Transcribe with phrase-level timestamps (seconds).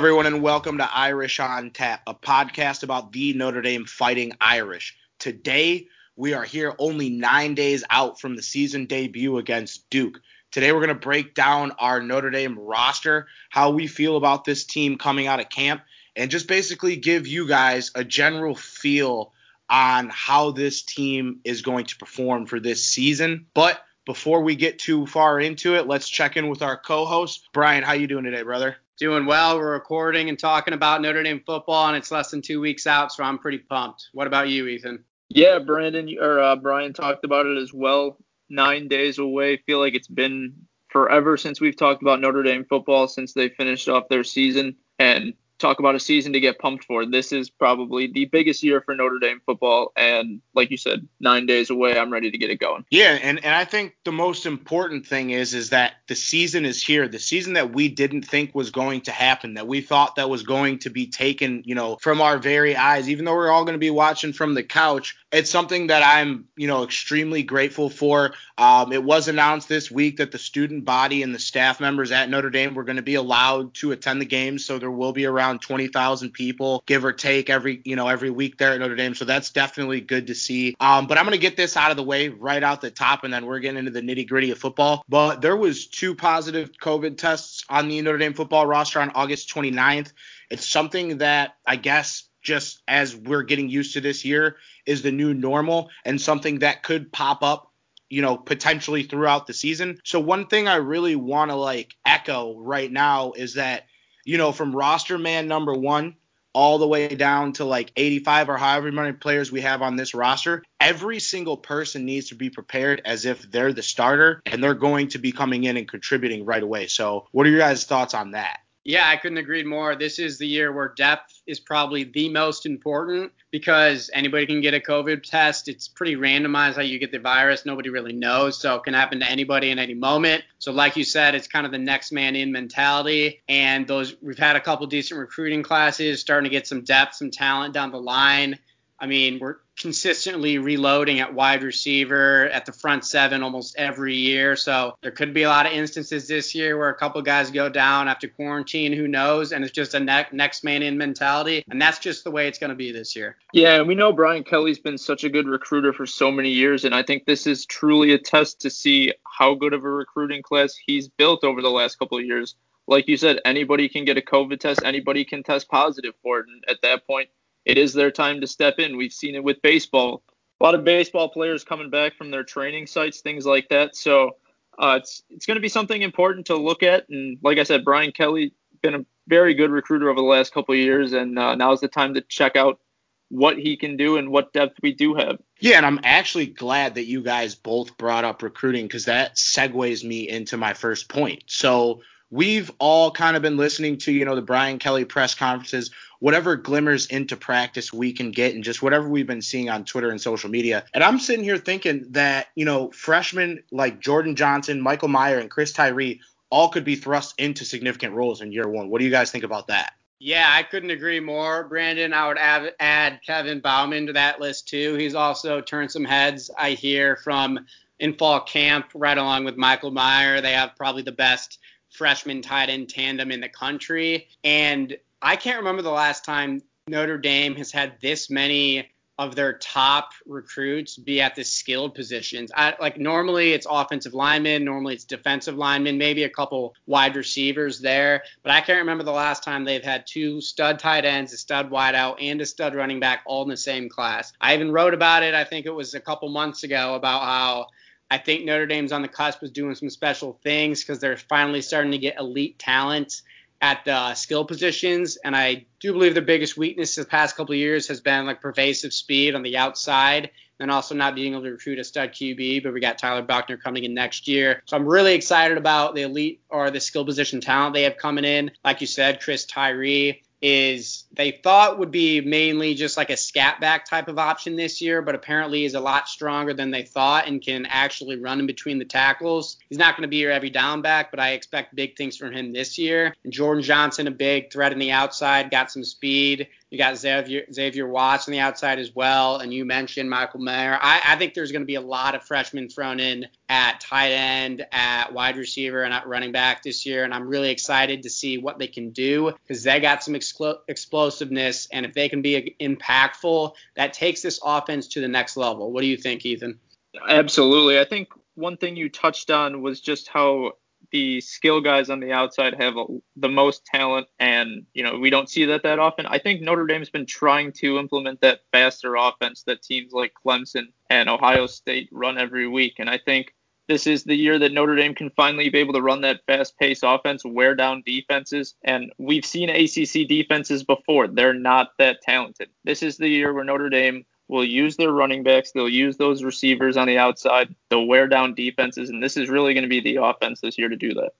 [0.00, 4.96] Everyone, and welcome to Irish on Tap, a podcast about the Notre Dame Fighting Irish.
[5.18, 10.22] Today, we are here only nine days out from the season debut against Duke.
[10.52, 14.64] Today, we're going to break down our Notre Dame roster, how we feel about this
[14.64, 15.82] team coming out of camp,
[16.16, 19.34] and just basically give you guys a general feel
[19.68, 23.48] on how this team is going to perform for this season.
[23.52, 27.50] But before we get too far into it, let's check in with our co-host.
[27.52, 28.78] Brian, how you doing today, brother?
[29.00, 29.56] Doing well.
[29.56, 33.10] We're recording and talking about Notre Dame football, and it's less than two weeks out,
[33.10, 34.10] so I'm pretty pumped.
[34.12, 35.02] What about you, Ethan?
[35.30, 38.18] Yeah, Brandon or uh, Brian talked about it as well.
[38.50, 39.56] Nine days away.
[39.56, 40.52] Feel like it's been
[40.88, 45.32] forever since we've talked about Notre Dame football since they finished off their season, and
[45.60, 47.06] talk about a season to get pumped for.
[47.06, 51.46] This is probably the biggest year for Notre Dame football, and like you said, nine
[51.46, 51.98] days away.
[51.98, 52.84] I'm ready to get it going.
[52.90, 56.82] Yeah, and, and I think the most important thing is is that the season is
[56.82, 57.06] here.
[57.08, 60.42] The season that we didn't think was going to happen, that we thought that was
[60.42, 63.08] going to be taken, you know, from our very eyes.
[63.08, 66.46] Even though we're all going to be watching from the couch, it's something that I'm,
[66.56, 68.34] you know, extremely grateful for.
[68.58, 72.28] Um, it was announced this week that the student body and the staff members at
[72.28, 75.26] Notre Dame were going to be allowed to attend the games, so there will be
[75.26, 78.96] around around 20,000 people, give or take, every you know every week there at Notre
[78.96, 79.14] Dame.
[79.14, 80.76] So that's definitely good to see.
[80.80, 83.32] Um, but I'm gonna get this out of the way right out the top, and
[83.32, 85.04] then we're getting into the nitty gritty of football.
[85.08, 89.52] But there was two positive COVID tests on the Notre Dame football roster on August
[89.52, 90.12] 29th.
[90.50, 95.12] It's something that I guess just as we're getting used to this year is the
[95.12, 97.66] new normal and something that could pop up
[98.12, 100.00] you know, potentially throughout the season.
[100.04, 103.84] So one thing I really want to like echo right now is that
[104.30, 106.14] you know, from roster man number one
[106.52, 110.14] all the way down to like 85 or however many players we have on this
[110.14, 114.74] roster, every single person needs to be prepared as if they're the starter and they're
[114.74, 116.86] going to be coming in and contributing right away.
[116.86, 118.60] So, what are your guys' thoughts on that?
[118.84, 119.94] Yeah, I couldn't agree more.
[119.94, 124.72] This is the year where depth is probably the most important because anybody can get
[124.72, 125.68] a COVID test.
[125.68, 127.66] It's pretty randomized how you get the virus.
[127.66, 128.58] Nobody really knows.
[128.58, 130.44] So it can happen to anybody in any moment.
[130.58, 133.42] So, like you said, it's kind of the next man in mentality.
[133.48, 137.30] And those, we've had a couple decent recruiting classes, starting to get some depth, some
[137.30, 138.58] talent down the line.
[138.98, 144.54] I mean, we're consistently reloading at wide receiver at the front seven almost every year.
[144.54, 147.70] So there could be a lot of instances this year where a couple guys go
[147.70, 149.52] down after quarantine, who knows?
[149.52, 151.64] And it's just a ne- next man in mentality.
[151.70, 153.38] And that's just the way it's going to be this year.
[153.54, 156.84] Yeah, and we know Brian Kelly's been such a good recruiter for so many years.
[156.84, 160.42] And I think this is truly a test to see how good of a recruiting
[160.42, 162.54] class he's built over the last couple of years.
[162.86, 166.46] Like you said, anybody can get a COVID test, anybody can test positive for it.
[166.48, 167.28] And at that point,
[167.64, 168.96] it is their time to step in.
[168.96, 170.22] We've seen it with baseball.
[170.60, 173.96] A lot of baseball players coming back from their training sites, things like that.
[173.96, 174.36] So
[174.78, 177.08] uh, it's it's going to be something important to look at.
[177.08, 180.74] And like I said, Brian Kelly been a very good recruiter over the last couple
[180.74, 182.80] years, and uh, now's the time to check out
[183.28, 185.38] what he can do and what depth we do have.
[185.60, 190.02] Yeah, and I'm actually glad that you guys both brought up recruiting because that segues
[190.02, 191.44] me into my first point.
[191.46, 195.90] So we've all kind of been listening to, you know, the Brian Kelly press conferences,
[196.20, 200.10] whatever glimmers into practice we can get, and just whatever we've been seeing on Twitter
[200.10, 200.84] and social media.
[200.94, 205.50] And I'm sitting here thinking that, you know, freshmen like Jordan Johnson, Michael Mayer, and
[205.50, 206.20] Chris Tyree
[206.50, 208.90] all could be thrust into significant roles in year one.
[208.90, 209.94] What do you guys think about that?
[210.18, 212.12] Yeah, I couldn't agree more, Brandon.
[212.12, 214.94] I would add, add Kevin Bauman to that list too.
[214.96, 217.64] He's also turned some heads, I hear, from
[217.98, 220.42] in fall camp, right along with Michael Mayer.
[220.42, 221.58] They have probably the best
[221.90, 224.28] freshman tight end tandem in the country.
[224.44, 228.90] And I can't remember the last time Notre Dame has had this many
[229.20, 232.50] of their top recruits be at the skilled positions.
[232.56, 237.80] I, like normally it's offensive linemen, normally it's defensive linemen, maybe a couple wide receivers
[237.80, 241.36] there, but I can't remember the last time they've had two stud tight ends, a
[241.36, 244.32] stud wideout, and a stud running back all in the same class.
[244.40, 245.34] I even wrote about it.
[245.34, 247.66] I think it was a couple months ago about how
[248.10, 251.62] I think Notre Dame's on the cusp of doing some special things because they're finally
[251.62, 253.22] starting to get elite talent
[253.60, 255.16] at the skill positions.
[255.16, 258.40] And I do believe their biggest weakness the past couple of years has been like
[258.40, 262.62] pervasive speed on the outside and also not being able to recruit a stud QB.
[262.62, 264.62] But we got Tyler Buchner coming in next year.
[264.66, 268.24] So I'm really excited about the elite or the skill position talent they have coming
[268.24, 268.50] in.
[268.64, 273.60] Like you said, Chris Tyree is they thought would be mainly just like a scat
[273.60, 277.28] back type of option this year, but apparently is a lot stronger than they thought
[277.28, 279.58] and can actually run in between the tackles.
[279.68, 282.32] He's not going to be your every down back, but I expect big things from
[282.32, 283.14] him this year.
[283.24, 286.48] And Jordan Johnson, a big threat in the outside, got some speed.
[286.70, 290.78] You got Xavier, Xavier Watts on the outside as well, and you mentioned Michael Mayer.
[290.80, 294.12] I, I think there's going to be a lot of freshmen thrown in at tight
[294.12, 298.10] end, at wide receiver, and at running back this year, and I'm really excited to
[298.10, 302.22] see what they can do because they got some expl- explosiveness, and if they can
[302.22, 305.72] be impactful, that takes this offense to the next level.
[305.72, 306.60] What do you think, Ethan?
[307.08, 307.80] Absolutely.
[307.80, 310.52] I think one thing you touched on was just how
[310.90, 312.84] the skill guys on the outside have a,
[313.16, 316.06] the most talent, and you know we don't see that that often.
[316.06, 320.72] I think Notre Dame's been trying to implement that faster offense that teams like Clemson
[320.88, 323.34] and Ohio State run every week, and I think
[323.70, 326.82] this is the year that Notre Dame can finally be able to run that fast-paced
[326.84, 331.06] offense, wear down defenses, and we've seen ACC defenses before.
[331.06, 332.48] They're not that talented.
[332.64, 335.50] This is the year where Notre Dame will use their running backs.
[335.52, 337.54] They'll use those receivers on the outside.
[337.68, 340.68] They'll wear down defenses, and this is really going to be the offense this year
[340.68, 341.10] to do that.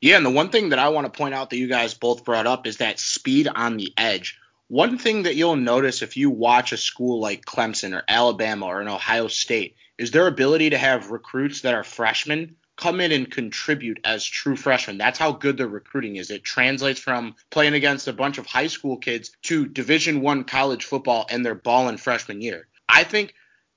[0.00, 2.24] Yeah, and the one thing that I want to point out that you guys both
[2.24, 4.38] brought up is that speed on the edge.
[4.68, 8.80] One thing that you'll notice if you watch a school like Clemson or Alabama or
[8.80, 13.30] an Ohio State is their ability to have recruits that are freshmen come in and
[13.30, 14.98] contribute as true freshmen.
[14.98, 16.30] That's how good their recruiting is.
[16.30, 20.84] It translates from playing against a bunch of high school kids to Division One college
[20.84, 22.66] football and their ball in freshman year.
[22.88, 23.34] I think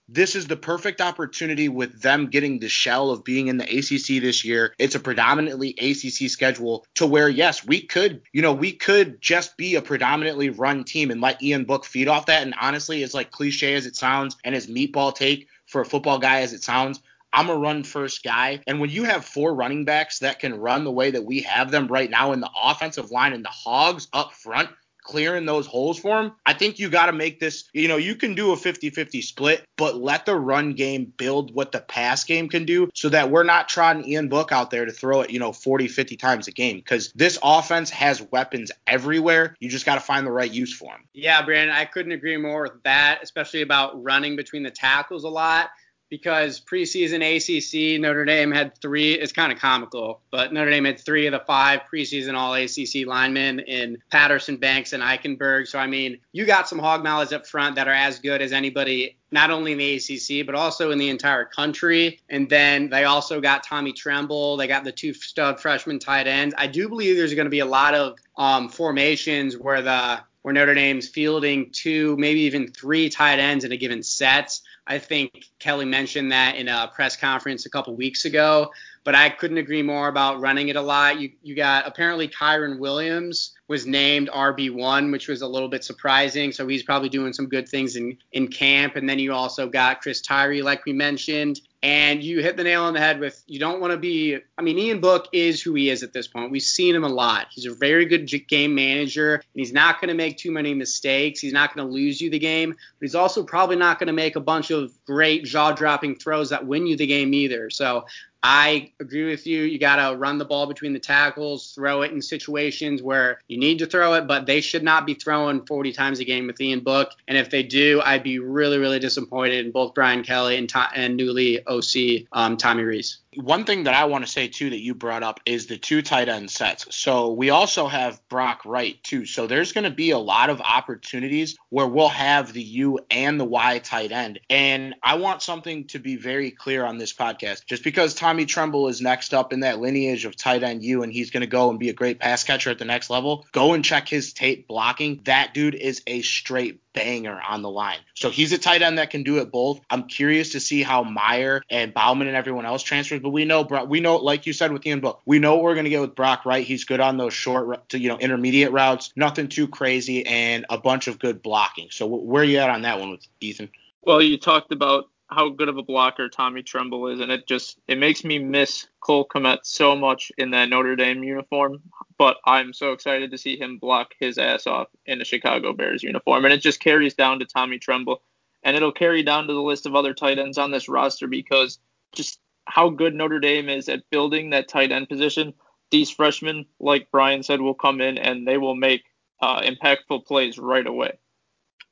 [0.09, 4.21] this is the perfect opportunity with them getting the shell of being in the ACC
[4.21, 4.73] this year.
[4.79, 9.57] It's a predominantly ACC schedule to where, yes, we could, you know, we could just
[9.57, 12.43] be a predominantly run team and let Ian Book feed off that.
[12.43, 16.19] And honestly, as like cliche as it sounds and as meatball take for a football
[16.19, 17.01] guy as it sounds,
[17.33, 18.61] I'm a run first guy.
[18.67, 21.71] And when you have four running backs that can run the way that we have
[21.71, 24.69] them right now in the offensive line and the hogs up front,
[25.07, 28.15] clearing those holes for him, I think you got to make this, you know, you
[28.15, 32.23] can do a 50 50 split, but let the run game build what the pass
[32.25, 35.29] game can do so that we're not trying Ian Book out there to throw it,
[35.29, 39.55] you know, 40, 50 times a game because this offense has weapons everywhere.
[39.59, 41.05] You just got to find the right use for them.
[41.13, 45.29] Yeah, Brandon, I couldn't agree more with that, especially about running between the tackles a
[45.29, 45.69] lot
[46.09, 49.13] because preseason ACC, Notre Dame had three.
[49.13, 53.07] It's kind of comical, but Notre Dame had three of the five preseason All ACC
[53.07, 55.67] linemen in Patterson, Banks, and Eichenberg.
[55.67, 58.53] So I mean, you got some hog knowledge up front that are as good as
[58.53, 62.19] anybody, not only in the ACC but also in the entire country.
[62.29, 64.57] And then they also got Tommy Tremble.
[64.57, 66.55] They got the two stud freshman tight ends.
[66.57, 70.53] I do believe there's going to be a lot of um, formations where the where
[70.53, 74.57] Notre Dame's fielding two, maybe even three tight ends in a given set.
[74.87, 78.71] I think Kelly mentioned that in a press conference a couple weeks ago,
[79.03, 81.19] but I couldn't agree more about running it a lot.
[81.19, 86.53] You, you got apparently Kyren Williams was named RB1, which was a little bit surprising.
[86.53, 88.95] So he's probably doing some good things in, in camp.
[88.95, 91.59] And then you also got Chris Tyree, like we mentioned.
[91.83, 94.39] And you hit the nail on the head with you don't want to be.
[94.57, 96.51] I mean, Ian Book is who he is at this point.
[96.51, 97.47] We've seen him a lot.
[97.51, 101.39] He's a very good game manager, and he's not going to make too many mistakes.
[101.39, 104.13] He's not going to lose you the game, but he's also probably not going to
[104.13, 107.69] make a bunch of great jaw dropping throws that win you the game either.
[107.69, 108.05] So
[108.43, 109.63] I agree with you.
[109.63, 113.57] You got to run the ball between the tackles, throw it in situations where you
[113.57, 116.61] need to throw it, but they should not be throwing 40 times a game with
[116.61, 117.11] Ian Book.
[117.27, 121.17] And if they do, I'd be really, really disappointed in both Brian Kelly and, and
[121.17, 124.95] newly OC um, Tommy Rees one thing that I want to say too that you
[124.95, 126.95] brought up is the two tight end sets.
[126.95, 129.25] So we also have Brock Wright too.
[129.25, 133.39] So there's going to be a lot of opportunities where we'll have the U and
[133.39, 134.39] the Y tight end.
[134.49, 137.65] And I want something to be very clear on this podcast.
[137.65, 141.13] Just because Tommy Tremble is next up in that lineage of tight end U and
[141.13, 143.73] he's going to go and be a great pass catcher at the next level, go
[143.73, 145.21] and check his tape blocking.
[145.25, 147.99] That dude is a straight banger on the line.
[148.15, 149.79] So he's a tight end that can do it both.
[149.89, 153.61] I'm curious to see how Mayer and Bauman and everyone else transfers, but we know
[153.87, 156.01] we know like you said with Ian Book, we know what we're going to get
[156.01, 156.65] with Brock Wright.
[156.65, 160.77] He's good on those short to you know intermediate routes, nothing too crazy, and a
[160.77, 161.89] bunch of good blocking.
[161.91, 163.69] So where are you at on that one with Ethan?
[164.01, 167.77] Well, you talked about how good of a blocker Tommy Tremble is, and it just
[167.87, 171.81] it makes me miss Cole Kmet so much in that Notre Dame uniform.
[172.17, 176.03] But I'm so excited to see him block his ass off in a Chicago Bears
[176.03, 178.21] uniform, and it just carries down to Tommy Tremble,
[178.63, 181.79] and it'll carry down to the list of other tight ends on this roster because
[182.13, 185.53] just how good Notre Dame is at building that tight end position.
[185.91, 189.03] These freshmen, like Brian said, will come in and they will make
[189.41, 191.17] uh, impactful plays right away.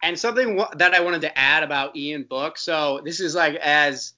[0.01, 2.57] And something that I wanted to add about Ian Book.
[2.57, 4.13] So this is like as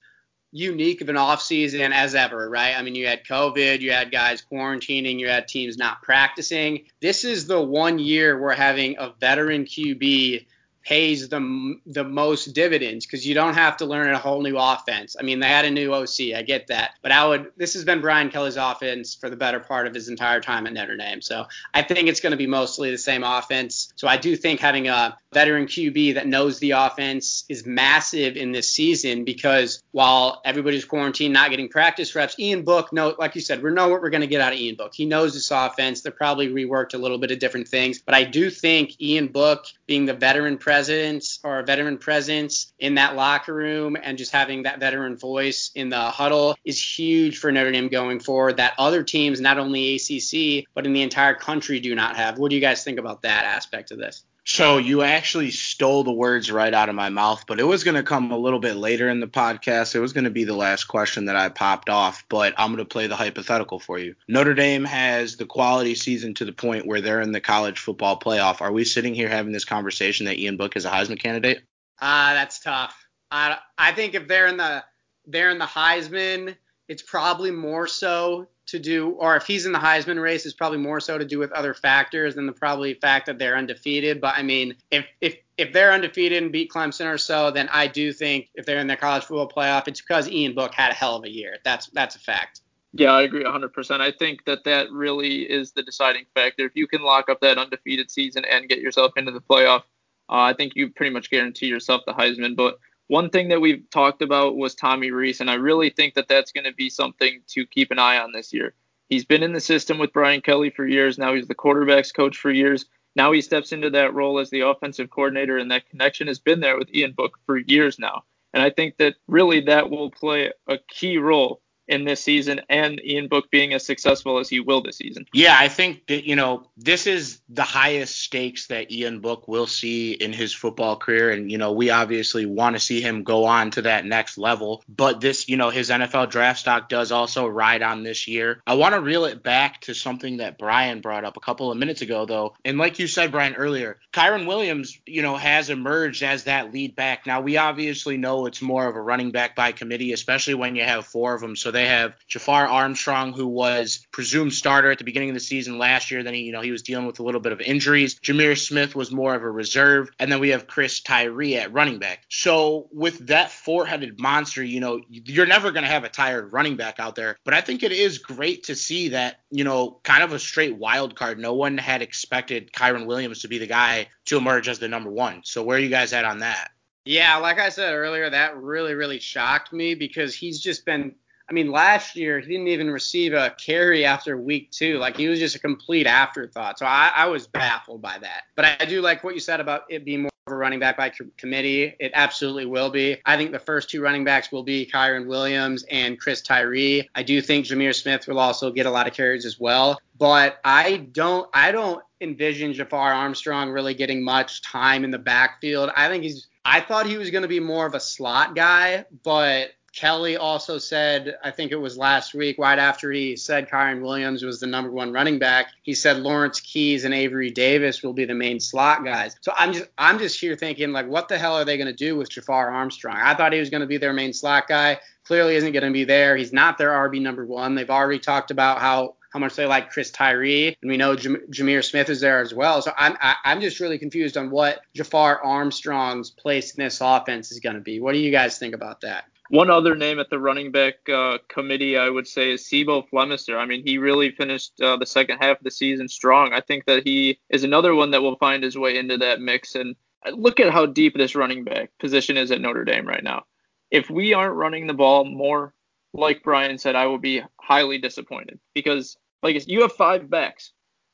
[0.50, 2.74] unique of an offseason as ever, right?
[2.76, 6.84] I mean, you had COVID, you had guys quarantining, you had teams not practicing.
[7.00, 10.46] This is the one year we're having a veteran QB
[10.88, 15.16] pays the the most dividends because you don't have to learn a whole new offense.
[15.20, 17.52] I mean, they had a new OC, I get that, but I would.
[17.58, 20.72] This has been Brian Kelly's offense for the better part of his entire time at
[20.72, 21.44] Notre Dame, so
[21.74, 23.92] I think it's going to be mostly the same offense.
[23.96, 28.52] So I do think having a veteran QB that knows the offense is massive in
[28.52, 33.40] this season because while everybody's quarantined, not getting practice reps, Ian Book know, like you
[33.40, 34.92] said, we know what we're going to get out of Ian Book.
[34.94, 36.00] He knows this offense.
[36.00, 39.66] They're probably reworked a little bit of different things, but I do think Ian Book
[39.86, 44.80] being the veteran presence or veteran presence in that locker room and just having that
[44.80, 48.56] veteran voice in the huddle is huge for Notre Dame going forward.
[48.56, 52.38] That other teams, not only ACC but in the entire country, do not have.
[52.38, 54.24] What do you guys think about that aspect of this?
[54.48, 57.96] So you actually stole the words right out of my mouth, but it was going
[57.96, 59.94] to come a little bit later in the podcast.
[59.94, 62.78] It was going to be the last question that I popped off, but I'm going
[62.78, 64.14] to play the hypothetical for you.
[64.26, 68.18] Notre Dame has the quality season to the point where they're in the college football
[68.18, 68.62] playoff.
[68.62, 71.60] Are we sitting here having this conversation that Ian Book is a Heisman candidate?
[72.00, 73.06] Ah, uh, that's tough.
[73.30, 74.82] I I think if they're in the
[75.26, 76.56] they're in the Heisman,
[76.88, 80.78] it's probably more so to do, or if he's in the Heisman race, is probably
[80.78, 84.20] more so to do with other factors than the probably fact that they're undefeated.
[84.20, 87.86] But I mean, if if if they're undefeated and beat Clemson or so, then I
[87.86, 90.94] do think if they're in the college football playoff, it's because Ian Book had a
[90.94, 91.56] hell of a year.
[91.64, 92.60] That's that's a fact.
[92.94, 94.00] Yeah, I agree 100%.
[94.00, 96.64] I think that that really is the deciding factor.
[96.64, 99.82] If you can lock up that undefeated season and get yourself into the playoff,
[100.30, 102.56] uh, I think you pretty much guarantee yourself the Heisman.
[102.56, 106.28] But one thing that we've talked about was Tommy Rees, and I really think that
[106.28, 108.74] that's going to be something to keep an eye on this year.
[109.08, 111.18] He's been in the system with Brian Kelly for years.
[111.18, 112.84] Now he's the quarterbacks coach for years.
[113.16, 116.60] Now he steps into that role as the offensive coordinator, and that connection has been
[116.60, 118.24] there with Ian Book for years now.
[118.52, 123.00] And I think that really that will play a key role in this season and
[123.04, 125.26] Ian Book being as successful as he will this season.
[125.32, 129.66] Yeah, I think that, you know, this is the highest stakes that Ian Book will
[129.66, 131.30] see in his football career.
[131.30, 134.84] And, you know, we obviously want to see him go on to that next level.
[134.88, 138.62] But this, you know, his NFL draft stock does also ride on this year.
[138.66, 141.78] I want to reel it back to something that Brian brought up a couple of
[141.78, 142.54] minutes ago, though.
[142.64, 146.94] And like you said, Brian, earlier, Kyren Williams, you know, has emerged as that lead
[146.94, 147.26] back.
[147.26, 150.84] Now, we obviously know it's more of a running back by committee, especially when you
[150.84, 151.56] have four of them.
[151.56, 155.78] So they have Jafar Armstrong, who was presumed starter at the beginning of the season
[155.78, 156.22] last year.
[156.22, 158.18] Then he, you know, he was dealing with a little bit of injuries.
[158.18, 161.98] Jahmir Smith was more of a reserve, and then we have Chris Tyree at running
[161.98, 162.24] back.
[162.28, 166.76] So with that four-headed monster, you know, you're never going to have a tired running
[166.76, 167.36] back out there.
[167.44, 170.76] But I think it is great to see that, you know, kind of a straight
[170.76, 171.38] wild card.
[171.38, 175.10] No one had expected Kyren Williams to be the guy to emerge as the number
[175.10, 175.42] one.
[175.44, 176.70] So where are you guys at on that?
[177.04, 181.14] Yeah, like I said earlier, that really, really shocked me because he's just been
[181.48, 184.98] I mean, last year he didn't even receive a carry after week two.
[184.98, 186.78] Like he was just a complete afterthought.
[186.78, 188.42] So I, I was baffled by that.
[188.54, 190.98] But I do like what you said about it being more of a running back
[190.98, 191.94] by committee.
[191.98, 193.16] It absolutely will be.
[193.24, 197.08] I think the first two running backs will be Kyren Williams and Chris Tyree.
[197.14, 199.98] I do think Jahmir Smith will also get a lot of carries as well.
[200.18, 205.90] But I don't I don't envision Jafar Armstrong really getting much time in the backfield.
[205.96, 209.06] I think he's I thought he was going to be more of a slot guy,
[209.24, 214.02] but Kelly also said, I think it was last week, right after he said Kyren
[214.02, 218.12] Williams was the number one running back, he said Lawrence Keys and Avery Davis will
[218.12, 219.36] be the main slot guys.
[219.40, 221.92] So I'm just I'm just here thinking like, what the hell are they going to
[221.92, 223.16] do with Jafar Armstrong?
[223.16, 225.00] I thought he was going to be their main slot guy.
[225.24, 226.36] Clearly isn't going to be there.
[226.36, 227.74] He's not their RB number one.
[227.74, 231.46] They've already talked about how how much they like Chris Tyree, and we know Jam-
[231.50, 232.80] Jahmir Smith is there as well.
[232.82, 236.82] So I'm I, am i am just really confused on what Jafar Armstrong's place in
[236.82, 238.00] this offense is going to be.
[238.00, 239.24] What do you guys think about that?
[239.50, 243.56] One other name at the running back uh, committee, I would say, is C'Bo Flemister.
[243.58, 246.52] I mean, he really finished uh, the second half of the season strong.
[246.52, 249.74] I think that he is another one that will find his way into that mix.
[249.74, 249.96] And
[250.32, 253.44] look at how deep this running back position is at Notre Dame right now.
[253.90, 255.72] If we aren't running the ball more,
[256.12, 260.72] like Brian said, I will be highly disappointed because, like, you have five backs,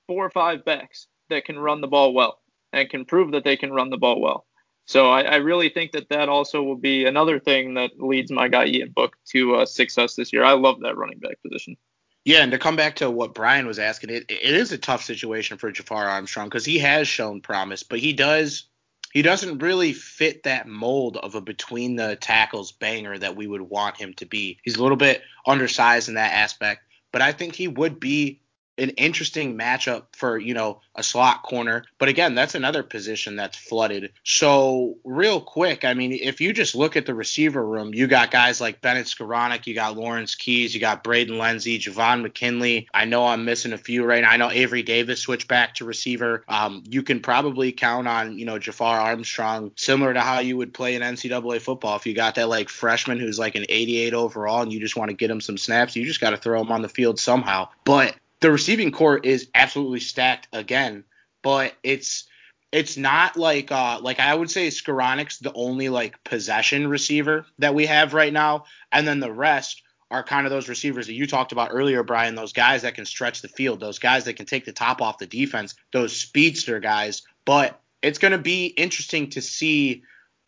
[0.08, 2.40] four or five backs that can run the ball well
[2.72, 4.44] and can prove that they can run the ball well.
[4.86, 8.48] So I, I, really think that that also will be another thing that leads my
[8.48, 10.44] guy Ian Book to uh, success this year.
[10.44, 11.76] I love that running back position.
[12.24, 15.04] Yeah, and to come back to what Brian was asking, it, it is a tough
[15.04, 18.64] situation for Jafar Armstrong because he has shown promise, but he does
[19.12, 23.62] he doesn't really fit that mold of a between the tackles banger that we would
[23.62, 24.58] want him to be.
[24.64, 28.40] He's a little bit undersized in that aspect, but I think he would be
[28.78, 31.84] an interesting matchup for, you know, a slot corner.
[31.98, 34.12] But again, that's another position that's flooded.
[34.22, 38.30] So, real quick, I mean, if you just look at the receiver room, you got
[38.30, 42.88] guys like Bennett Skowronek, you got Lawrence Keys, you got Braden Lenzy, Javon McKinley.
[42.92, 44.30] I know I'm missing a few right now.
[44.30, 46.44] I know Avery Davis switched back to receiver.
[46.48, 50.74] Um, you can probably count on, you know, Jafar Armstrong, similar to how you would
[50.74, 51.96] play in NCAA football.
[51.96, 55.10] If you got that like freshman who's like an 88 overall and you just want
[55.10, 57.68] to get him some snaps, you just got to throw him on the field somehow.
[57.84, 61.02] But the receiving core is absolutely stacked again,
[61.42, 62.24] but it's
[62.70, 67.74] it's not like uh like I would say Skowronek's the only like possession receiver that
[67.74, 71.26] we have right now, and then the rest are kind of those receivers that you
[71.26, 72.34] talked about earlier, Brian.
[72.34, 75.16] Those guys that can stretch the field, those guys that can take the top off
[75.16, 77.22] the defense, those speedster guys.
[77.46, 80.02] But it's going to be interesting to see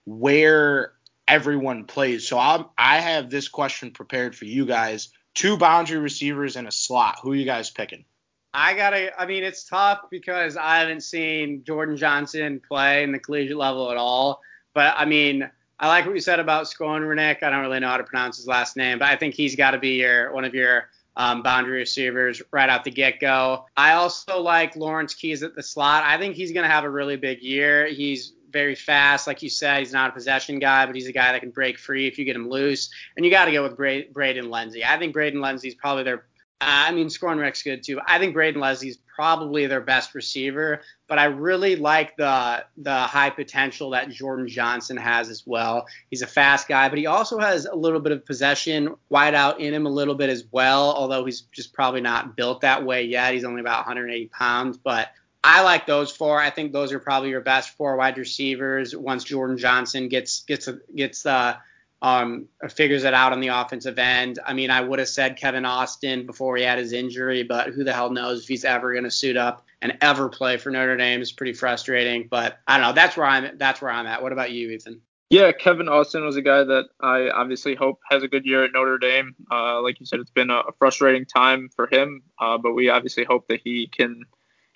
[0.04, 0.92] where
[1.26, 2.28] everyone plays.
[2.28, 6.72] So I'm, I have this question prepared for you guys two boundary receivers and a
[6.72, 7.20] slot.
[7.22, 8.04] Who are you guys picking?
[8.52, 9.20] I gotta.
[9.20, 13.92] I mean, it's tough because I haven't seen Jordan Johnson play in the collegiate level
[13.92, 14.40] at all.
[14.74, 17.42] But I mean, I like what you said about Skowronek.
[17.42, 19.72] I don't really know how to pronounce his last name, but I think he's got
[19.72, 23.66] to be your one of your um, boundary receivers right out the get go.
[23.76, 26.04] I also like Lawrence Keys at the slot.
[26.04, 27.86] I think he's going to have a really big year.
[27.86, 29.26] He's very fast.
[29.26, 31.78] Like you said, he's not a possession guy, but he's a guy that can break
[31.78, 32.90] free if you get him loose.
[33.16, 34.84] And you got to go with Bra- Braden Lenzy.
[34.84, 36.26] I think Braden is probably their.
[36.58, 38.00] I mean, Skowronek's good too.
[38.06, 43.30] I think Braden Lenzy's probably their best receiver, but I really like the the high
[43.30, 45.86] potential that Jordan Johnson has as well.
[46.10, 49.60] He's a fast guy, but he also has a little bit of possession wide out
[49.60, 50.94] in him a little bit as well.
[50.94, 53.34] Although he's just probably not built that way yet.
[53.34, 55.10] He's only about 180 pounds, but
[55.48, 56.40] I like those four.
[56.40, 60.68] I think those are probably your best four wide receivers once Jordan Johnson gets gets
[60.92, 61.56] gets uh,
[62.02, 64.40] um, figures it out on the offensive end.
[64.44, 67.84] I mean, I would have said Kevin Austin before he had his injury, but who
[67.84, 70.96] the hell knows if he's ever going to suit up and ever play for Notre
[70.96, 71.20] Dame?
[71.20, 72.92] It's pretty frustrating, but I don't know.
[72.92, 73.56] That's where I'm.
[73.56, 74.24] That's where I'm at.
[74.24, 75.00] What about you, Ethan?
[75.30, 78.72] Yeah, Kevin Austin was a guy that I obviously hope has a good year at
[78.72, 79.36] Notre Dame.
[79.48, 83.22] Uh, like you said, it's been a frustrating time for him, uh, but we obviously
[83.22, 84.24] hope that he can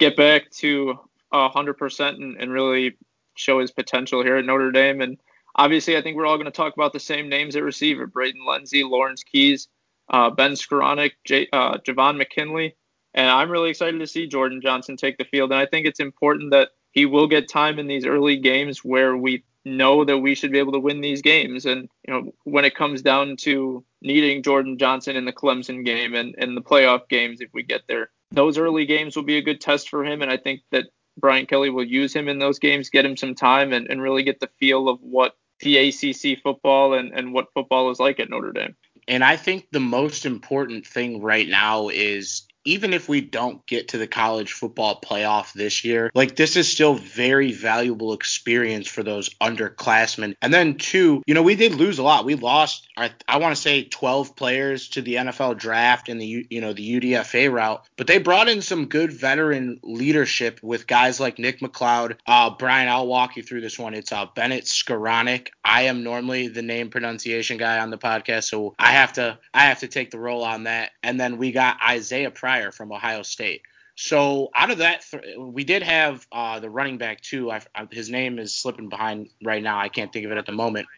[0.01, 0.99] get back to
[1.33, 2.97] 100% and, and really
[3.37, 5.01] show his potential here at Notre Dame.
[5.01, 5.19] And
[5.55, 8.45] obviously, I think we're all going to talk about the same names at receiver Braden
[8.45, 9.69] Lenzy, Lawrence Keys,
[10.09, 12.75] uh, Ben Skowronek, J- uh, Javon McKinley.
[13.15, 15.53] And I'm really excited to see Jordan Johnson take the field.
[15.53, 19.17] And I think it's important that he will get time in these early games where
[19.17, 21.67] we know that we should be able to win these games.
[21.67, 26.15] And, you know, when it comes down to needing Jordan Johnson in the Clemson game
[26.15, 29.43] and, and the playoff games, if we get there, those early games will be a
[29.43, 30.23] good test for him.
[30.23, 33.35] And I think that Brian Kelly will use him in those games, get him some
[33.35, 37.53] time, and, and really get the feel of what the ACC football and, and what
[37.53, 38.77] football is like at Notre Dame.
[39.09, 43.89] And I think the most important thing right now is even if we don't get
[43.89, 49.03] to the college football playoff this year, like this is still very valuable experience for
[49.03, 50.35] those underclassmen.
[50.43, 52.25] And then two, you know, we did lose a lot.
[52.25, 56.47] We lost, I, I want to say 12 players to the NFL draft and the,
[56.51, 61.21] you know, the UDFA route, but they brought in some good veteran leadership with guys
[61.21, 62.17] like Nick McCloud.
[62.27, 63.95] Uh, Brian, I'll walk you through this one.
[63.95, 65.49] It's uh, Bennett Skowronek.
[65.65, 69.63] I am normally the name pronunciation guy on the podcast, so I have to, I
[69.67, 70.91] have to take the role on that.
[71.03, 73.63] And then we got Isaiah Pryor from Ohio State.
[73.95, 77.51] So out of that, th- we did have uh, the running back too.
[77.51, 79.79] I, I, his name is slipping behind right now.
[79.79, 80.89] I can't think of it at the moment.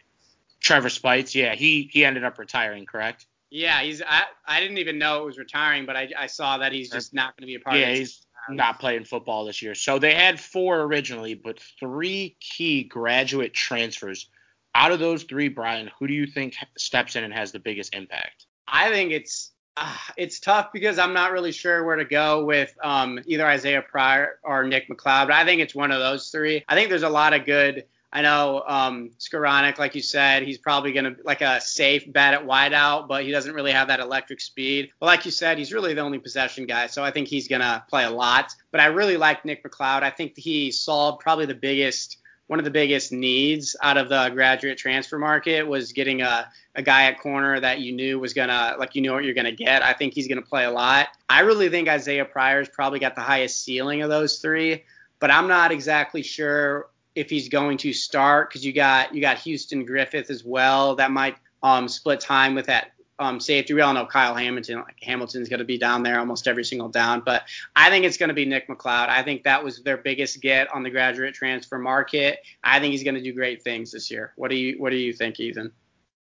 [0.59, 1.35] Trevor Speights.
[1.35, 3.27] Yeah, he he ended up retiring, correct?
[3.51, 4.01] Yeah, he's.
[4.01, 7.13] I, I didn't even know it was retiring, but I, I saw that he's just
[7.13, 7.75] not going to be a part.
[7.75, 9.75] Yeah, of he's not playing football this year.
[9.75, 14.27] So they had four originally, but three key graduate transfers.
[14.73, 17.93] Out of those three, Brian, who do you think steps in and has the biggest
[17.93, 18.47] impact?
[18.67, 22.73] I think it's uh, it's tough because I'm not really sure where to go with
[22.83, 26.63] um, either Isaiah Pryor or Nick McCloud, but I think it's one of those three.
[26.67, 27.85] I think there's a lot of good.
[28.11, 32.35] I know um, Skowronek, like you said, he's probably going to like a safe bet
[32.35, 34.91] at wideout, but he doesn't really have that electric speed.
[34.99, 37.61] But like you said, he's really the only possession guy, so I think he's going
[37.61, 38.53] to play a lot.
[38.71, 40.03] But I really like Nick McCloud.
[40.03, 42.17] I think he solved probably the biggest
[42.53, 46.83] one of the biggest needs out of the graduate transfer market was getting a, a
[46.83, 49.81] guy at corner that you knew was gonna like you know what you're gonna get.
[49.81, 51.07] I think he's gonna play a lot.
[51.27, 54.83] I really think Isaiah Pryor's probably got the highest ceiling of those three,
[55.17, 59.39] but I'm not exactly sure if he's going to start because you got you got
[59.39, 62.91] Houston Griffith as well that might um, split time with that
[63.23, 63.73] um, safety.
[63.73, 64.77] We all know Kyle Hamilton.
[64.77, 67.43] Like Hamilton's going to be down there almost every single down, but
[67.75, 69.09] I think it's going to be Nick McCloud.
[69.09, 72.39] I think that was their biggest get on the graduate transfer market.
[72.63, 74.33] I think he's going to do great things this year.
[74.35, 75.71] What do you What do you think, Ethan?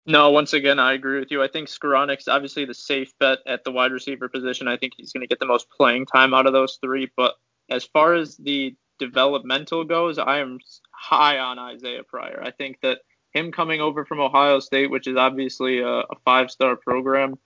[0.08, 1.42] No, once again, I agree with you.
[1.42, 4.68] I think Skowronek's obviously the safe bet at the wide receiver position.
[4.68, 7.10] I think he's going to get the most playing time out of those three.
[7.16, 7.34] But
[7.70, 10.60] as far as the developmental goes, I am
[10.92, 12.40] high on Isaiah Pryor.
[12.44, 13.00] I think that
[13.36, 17.38] him coming over from Ohio State, which is obviously a, a five star program,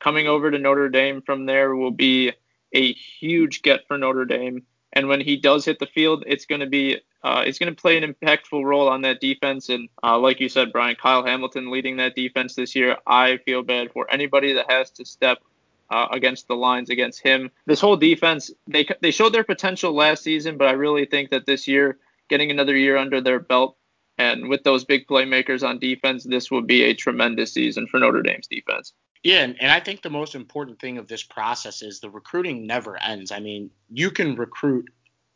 [0.00, 2.32] coming over to Notre Dame from there will be
[2.74, 4.62] a huge get for Notre Dame.
[4.92, 7.80] And when he does hit the field, it's going to be uh, it's going to
[7.80, 9.68] play an impactful role on that defense.
[9.68, 12.96] And uh, like you said, Brian, Kyle Hamilton leading that defense this year.
[13.06, 15.38] I feel bad for anybody that has to step
[15.90, 17.50] uh, against the lines against him.
[17.66, 21.46] This whole defense, they they showed their potential last season, but I really think that
[21.46, 23.76] this year, getting another year under their belt,
[24.18, 28.22] and with those big playmakers on defense, this will be a tremendous season for Notre
[28.22, 28.92] Dame's defense.
[29.22, 32.66] Yeah, and, and I think the most important thing of this process is the recruiting
[32.66, 33.32] never ends.
[33.32, 34.90] I mean, you can recruit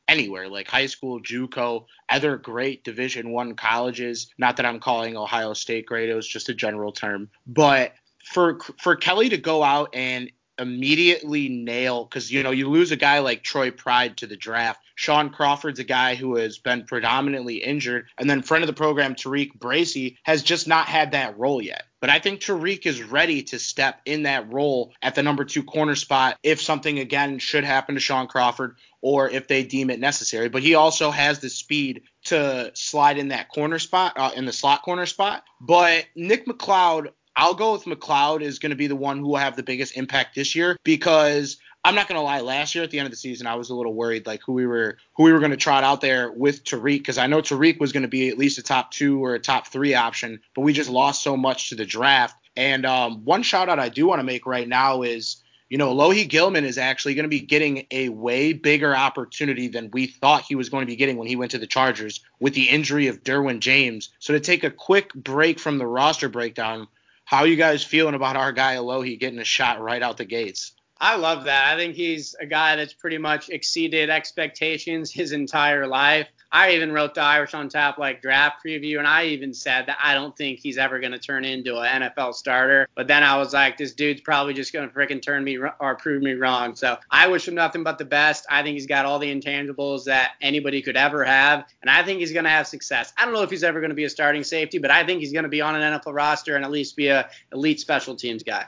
[0.09, 5.55] anywhere like high school juco other great division one colleges not that i'm calling ohio
[5.55, 9.89] state great it was just a general term but for for kelly to go out
[9.95, 10.31] and
[10.63, 14.81] immediately nail because you know you lose a guy like Troy Pride to the draft.
[14.95, 19.15] Shaun Crawford's a guy who has been predominantly injured, and then friend of the program
[19.15, 21.85] TaRiq Bracy has just not had that role yet.
[22.01, 25.63] But I think TaRiq is ready to step in that role at the number two
[25.63, 30.01] corner spot if something again should happen to Shaun Crawford or if they deem it
[30.01, 30.49] necessary.
[30.49, 34.53] But he also has the speed to slide in that corner spot, uh, in the
[34.53, 35.45] slot corner spot.
[35.61, 39.37] But Nick McCloud I'll go with McCloud is going to be the one who will
[39.37, 42.41] have the biggest impact this year because I'm not going to lie.
[42.41, 44.53] Last year at the end of the season, I was a little worried like who
[44.53, 47.41] we were who we were going to trot out there with TaRiq because I know
[47.43, 50.41] TaRiq was going to be at least a top two or a top three option,
[50.55, 52.37] but we just lost so much to the draft.
[52.57, 55.43] And um, one shout out I do want to make right now is
[55.73, 59.91] you know, Alohi Gilman is actually going to be getting a way bigger opportunity than
[59.91, 62.53] we thought he was going to be getting when he went to the Chargers with
[62.53, 64.11] the injury of Derwin James.
[64.19, 66.89] So to take a quick break from the roster breakdown,
[67.33, 70.73] how you guys feeling about our guy Alohi getting a shot right out the gates?
[71.01, 71.73] I love that.
[71.73, 76.29] I think he's a guy that's pretty much exceeded expectations his entire life.
[76.53, 79.97] I even wrote the Irish on Tap like draft preview, and I even said that
[80.03, 82.87] I don't think he's ever going to turn into an NFL starter.
[82.95, 85.95] But then I was like, this dude's probably just going to freaking turn me or
[85.97, 86.77] prove me wrong.
[86.77, 88.45] So I wish him nothing but the best.
[88.51, 92.21] I think he's got all the intangibles that anybody could ever have, and I think
[92.21, 93.13] he's going to have success.
[93.17, 95.21] I don't know if he's ever going to be a starting safety, but I think
[95.21, 98.15] he's going to be on an NFL roster and at least be a elite special
[98.15, 98.67] teams guy.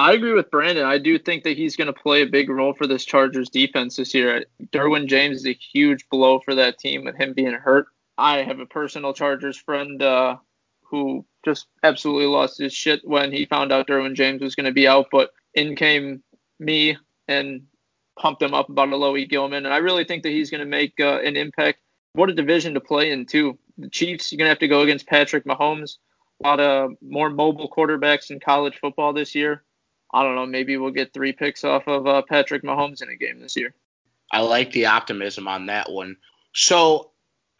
[0.00, 0.84] I agree with Brandon.
[0.86, 3.96] I do think that he's going to play a big role for this Chargers defense
[3.96, 4.44] this year.
[4.72, 7.86] Derwin James is a huge blow for that team with him being hurt.
[8.16, 10.36] I have a personal Chargers friend uh,
[10.82, 14.72] who just absolutely lost his shit when he found out Derwin James was going to
[14.72, 16.22] be out, but in came
[16.60, 17.62] me and
[18.16, 19.66] pumped him up about Alohi Gilman.
[19.66, 21.80] And I really think that he's going to make uh, an impact.
[22.12, 23.58] What a division to play in, too.
[23.78, 25.96] The Chiefs, you're going to have to go against Patrick Mahomes.
[26.44, 29.64] A lot of more mobile quarterbacks in college football this year.
[30.12, 33.16] I don't know, maybe we'll get three picks off of uh, Patrick Mahomes in a
[33.16, 33.74] game this year.
[34.30, 36.16] I like the optimism on that one.
[36.54, 37.10] So,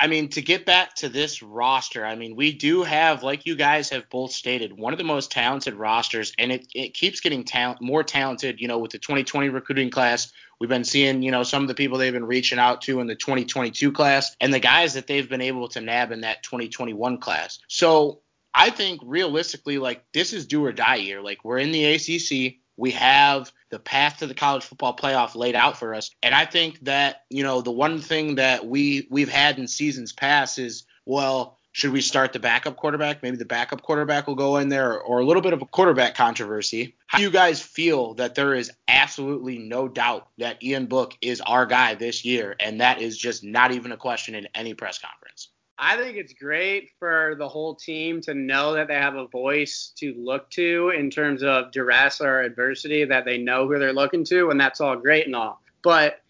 [0.00, 3.56] I mean, to get back to this roster, I mean, we do have, like you
[3.56, 7.44] guys have both stated, one of the most talented rosters, and it, it keeps getting
[7.44, 10.32] talent, more talented, you know, with the 2020 recruiting class.
[10.60, 13.06] We've been seeing, you know, some of the people they've been reaching out to in
[13.06, 17.18] the 2022 class and the guys that they've been able to nab in that 2021
[17.18, 17.58] class.
[17.68, 18.20] So
[18.58, 21.22] I think realistically, like this is do or die year.
[21.22, 25.54] Like we're in the ACC, we have the path to the college football playoff laid
[25.54, 29.28] out for us, and I think that you know the one thing that we we've
[29.28, 31.56] had in seasons past is well.
[31.72, 33.22] Should we start the backup quarterback?
[33.22, 36.16] Maybe the backup quarterback will go in there, or a little bit of a quarterback
[36.16, 36.96] controversy.
[37.06, 41.40] How do you guys feel that there is absolutely no doubt that Ian Book is
[41.42, 44.98] our guy this year, and that is just not even a question in any press
[44.98, 45.50] conference?
[45.80, 49.92] I think it's great for the whole team to know that they have a voice
[49.98, 54.24] to look to in terms of duress or adversity, that they know who they're looking
[54.24, 55.62] to, and that's all great and all.
[55.82, 56.20] But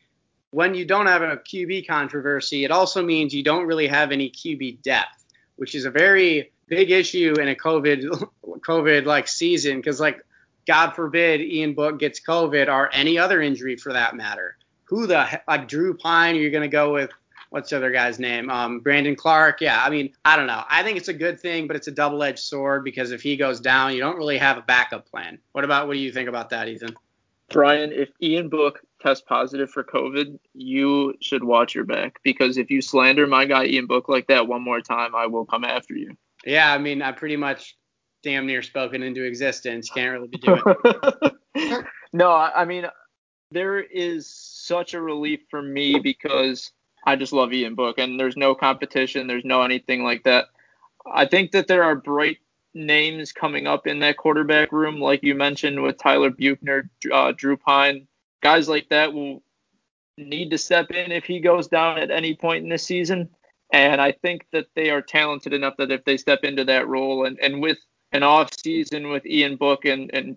[0.50, 4.30] when you don't have a QB controversy, it also means you don't really have any
[4.30, 5.24] QB depth,
[5.56, 10.22] which is a very big issue in a COVID COVID like season because like
[10.66, 14.56] God forbid Ian Book gets COVID or any other injury for that matter.
[14.84, 16.36] Who the like Drew Pyne?
[16.36, 17.10] Are you going to go with
[17.50, 18.50] what's the other guy's name?
[18.50, 19.60] Um, Brandon Clark.
[19.60, 20.64] Yeah, I mean, I don't know.
[20.68, 23.60] I think it's a good thing, but it's a double-edged sword because if he goes
[23.60, 25.38] down, you don't really have a backup plan.
[25.52, 26.96] What about what do you think about that, Ethan?
[27.50, 32.70] Brian, if Ian Book tests positive for COVID, you should watch your back because if
[32.70, 35.94] you slander my guy Ian Book like that one more time, I will come after
[35.94, 36.16] you.
[36.44, 37.76] Yeah, I mean, I pretty much
[38.22, 39.88] damn near spoken into existence.
[39.88, 41.34] Can't really be doing it.
[42.12, 42.86] no, I mean,
[43.50, 46.70] there is such a relief for me because
[47.08, 50.48] I just love Ian Book, and there's no competition, there's no anything like that.
[51.10, 52.38] I think that there are bright
[52.74, 57.56] names coming up in that quarterback room, like you mentioned with Tyler Buchner, uh, Drew
[57.56, 58.06] Pyne,
[58.40, 59.42] Guys like that will
[60.16, 63.28] need to step in if he goes down at any point in this season.
[63.72, 67.24] And I think that they are talented enough that if they step into that role
[67.24, 67.78] and, and with
[68.12, 70.36] an off season with Ian Book and, and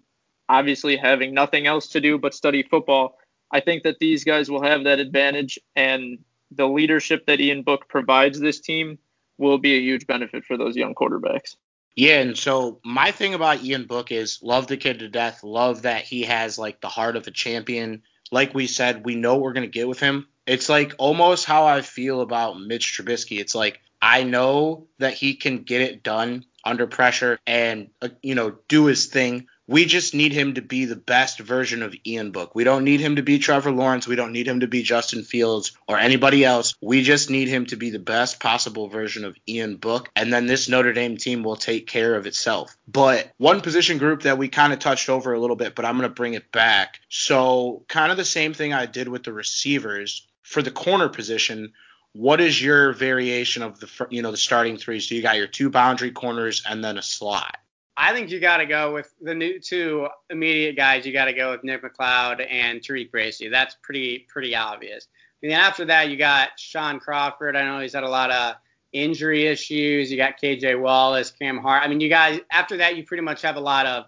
[0.50, 3.18] obviously having nothing else to do but study football,
[3.52, 6.18] I think that these guys will have that advantage and
[6.52, 9.00] the leadership that Ian Book provides this team
[9.38, 11.56] will be a huge benefit for those young quarterbacks.
[11.96, 15.44] Yeah, and so my thing about Ian Book is love the kid to death.
[15.44, 18.04] Love that he has like the heart of a champion.
[18.32, 20.28] Like we said, we know we're gonna get with him.
[20.48, 23.40] It's like almost how I feel about Mitch Trubisky.
[23.40, 28.36] It's like I know that he can get it done under pressure and uh, you
[28.36, 32.32] know do his thing we just need him to be the best version of Ian
[32.32, 32.56] Book.
[32.56, 34.08] We don't need him to be Trevor Lawrence.
[34.08, 36.76] We don't need him to be Justin Fields or anybody else.
[36.82, 40.10] We just need him to be the best possible version of Ian Book.
[40.15, 42.76] And then this Notre Dame team will take care of itself.
[42.88, 45.97] But one position group that we kind of touched over a little bit, but I'm
[45.97, 47.00] going to bring it back.
[47.10, 51.71] So, kind of the same thing I did with the receivers for the corner position
[52.13, 55.00] what is your variation of the you know the starting three?
[55.00, 57.58] So you got your two boundary corners and then a slot.
[57.97, 61.06] I think you got to go with the new two immediate guys.
[61.06, 63.49] You got to go with Nick McCloud and TaRiq Bracy.
[63.49, 65.08] That's pretty pretty obvious.
[65.43, 67.56] And then after that, you got Shaun Crawford.
[67.56, 68.56] I know he's had a lot of
[68.93, 70.12] injury issues.
[70.12, 71.84] You got KJ Wallace, Cam Hart.
[71.84, 74.06] I mean, you guys after that, you pretty much have a lot of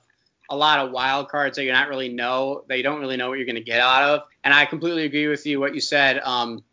[0.49, 3.29] a lot of wild cards that you're not really know that you don't really know
[3.29, 4.21] what you're going to get out of.
[4.43, 6.19] And I completely agree with you what you said.
[6.19, 6.63] Um,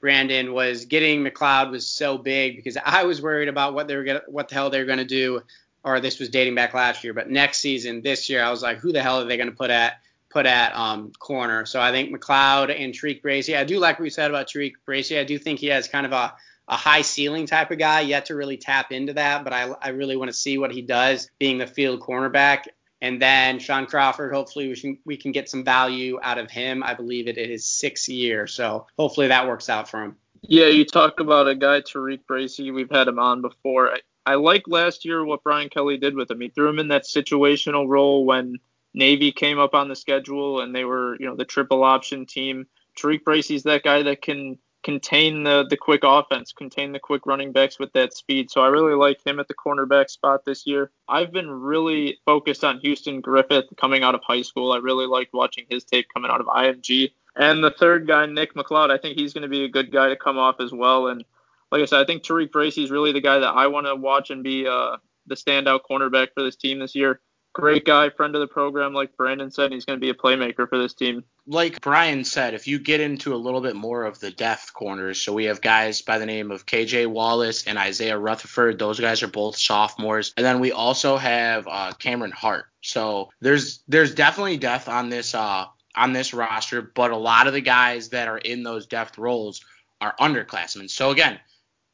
[0.00, 4.04] Brandon was getting McCloud was so big because I was worried about what they were
[4.04, 5.42] gonna, what the hell they were going to do
[5.88, 8.78] or this was dating back last year, but next season, this year, I was like,
[8.78, 11.64] who the hell are they going to put at put at um, corner?
[11.64, 13.56] So I think McCloud and TaRiq Bracy.
[13.56, 15.18] I do like what you said about TaRiq Bracy.
[15.18, 16.34] I do think he has kind of a
[16.70, 19.42] a high ceiling type of guy, yet to really tap into that.
[19.42, 22.64] But I, I really want to see what he does being the field cornerback.
[23.00, 26.82] And then Shaun Crawford, hopefully we can we can get some value out of him.
[26.82, 30.16] I believe it is six years, so hopefully that works out for him.
[30.42, 32.70] Yeah, you talk about a guy TaRiq Bracy.
[32.70, 33.96] We've had him on before.
[34.28, 36.42] I like last year what Brian Kelly did with him.
[36.42, 38.58] He threw him in that situational role when
[38.92, 42.66] Navy came up on the schedule and they were, you know, the triple option team.
[42.98, 47.52] TaRiq Bracy's that guy that can contain the the quick offense, contain the quick running
[47.52, 48.50] backs with that speed.
[48.50, 50.90] So I really like him at the cornerback spot this year.
[51.08, 54.72] I've been really focused on Houston Griffith coming out of high school.
[54.72, 57.12] I really liked watching his tape coming out of IMG.
[57.34, 60.10] And the third guy, Nick McCloud, I think he's going to be a good guy
[60.10, 61.06] to come off as well.
[61.06, 61.24] And
[61.70, 63.94] like I said, I think TaRiq Bracy is really the guy that I want to
[63.94, 67.20] watch and be uh, the standout cornerback for this team this year.
[67.54, 70.68] Great guy, friend of the program, like Brandon said, he's going to be a playmaker
[70.68, 71.24] for this team.
[71.46, 75.20] Like Brian said, if you get into a little bit more of the depth corners,
[75.20, 78.78] so we have guys by the name of KJ Wallace and Isaiah Rutherford.
[78.78, 82.66] Those guys are both sophomores, and then we also have uh, Cameron Hart.
[82.82, 85.64] So there's there's definitely depth on this uh,
[85.96, 89.64] on this roster, but a lot of the guys that are in those depth roles
[90.00, 90.88] are underclassmen.
[90.88, 91.40] So again,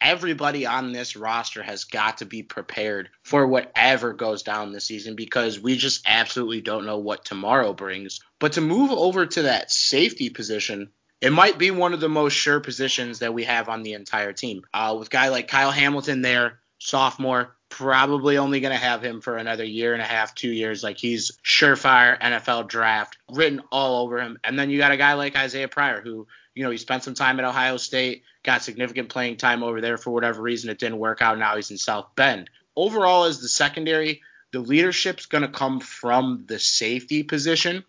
[0.05, 5.17] everybody on this roster has got to be prepared for whatever goes down this season
[5.17, 8.21] because we just absolutely don't know what tomorrow brings.
[8.38, 10.90] But to move over to that safety position,
[11.23, 14.35] it might be one of the most sure positions that we have on the entire
[14.35, 14.62] team.
[14.75, 19.37] Uh, with guy like Kyle Hamilton there, sophomore, probably only going to have him for
[19.37, 20.82] another year and a half, two years.
[20.82, 24.38] Like he's surefire NFL draft written all over him.
[24.44, 27.14] And then you got a guy like Isaiah Pryor who you know, he spent some
[27.14, 30.70] time at Ohio State, got significant playing time over there for whatever reason.
[30.70, 31.38] It didn't work out.
[31.38, 32.48] Now he's in South Bend.
[32.76, 37.84] Overall, as the secondary, the leadership's going to come from the safety position,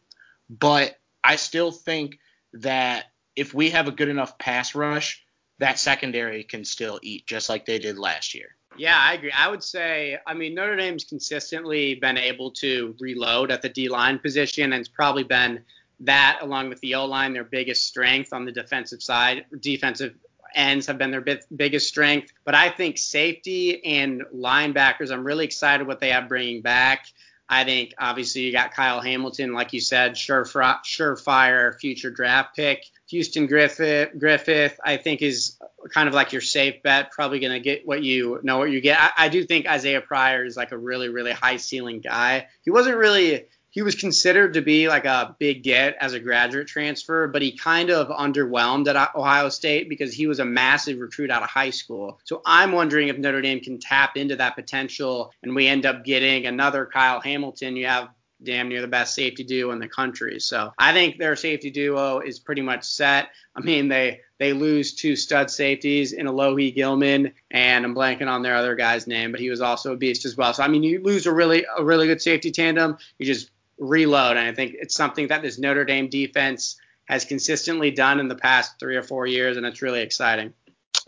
[0.49, 2.19] but I still think
[2.53, 5.23] that if we have a good enough pass rush,
[5.59, 8.55] that secondary can still eat just like they did last year.
[8.77, 9.31] Yeah, I agree.
[9.31, 13.87] I would say, I mean, Notre Dame's consistently been able to reload at the D
[13.89, 15.61] line position, and it's probably been
[16.01, 20.13] that along with the O line, their biggest strength on the defensive side, defensive
[20.53, 22.31] ends have been their biggest strength.
[22.43, 27.05] But I think safety and linebackers, I'm really excited what they have bringing back.
[27.47, 32.85] I think obviously you got Kyle Hamilton, like you said, surefire, surefire future draft pick.
[33.07, 35.57] Houston Griffith, Griffith, I think is
[35.93, 37.11] kind of like your safe bet.
[37.11, 38.99] Probably going to get what you know what you get.
[38.99, 42.47] I, I do think Isaiah Pryor is like a really really high ceiling guy.
[42.63, 46.65] He wasn't really he was considered to be like a big get as a graduate
[46.65, 51.29] transfer, but he kind of underwhelmed at Ohio State because he was a massive recruit
[51.29, 52.17] out of high school.
[52.23, 56.05] So I'm wondering if Notre Dame can tap into that potential and we end up
[56.05, 57.75] getting another Kyle Hamilton.
[57.75, 58.07] You have
[58.45, 60.39] damn near the best safety duo in the country.
[60.39, 63.29] So I think their safety duo is pretty much set.
[63.55, 68.41] I mean, they they lose two stud safeties in Alohi Gilman, and I'm blanking on
[68.41, 70.53] their other guy's name, but he was also a beast as well.
[70.53, 74.37] So I mean, you lose a really a really good safety tandem, you just reload,
[74.37, 78.35] and I think it's something that this Notre Dame defense has consistently done in the
[78.35, 80.53] past three or four years, and it's really exciting.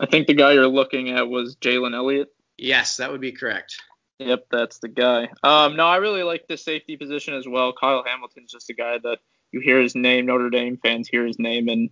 [0.00, 2.32] I think the guy you're looking at was Jalen Elliott.
[2.56, 3.80] Yes, that would be correct.
[4.18, 5.28] Yep, that's the guy.
[5.42, 7.72] Um, no, I really like the safety position as well.
[7.72, 9.18] Kyle Hamilton's just a guy that
[9.52, 11.90] you hear his name, Notre Dame fans hear his name, and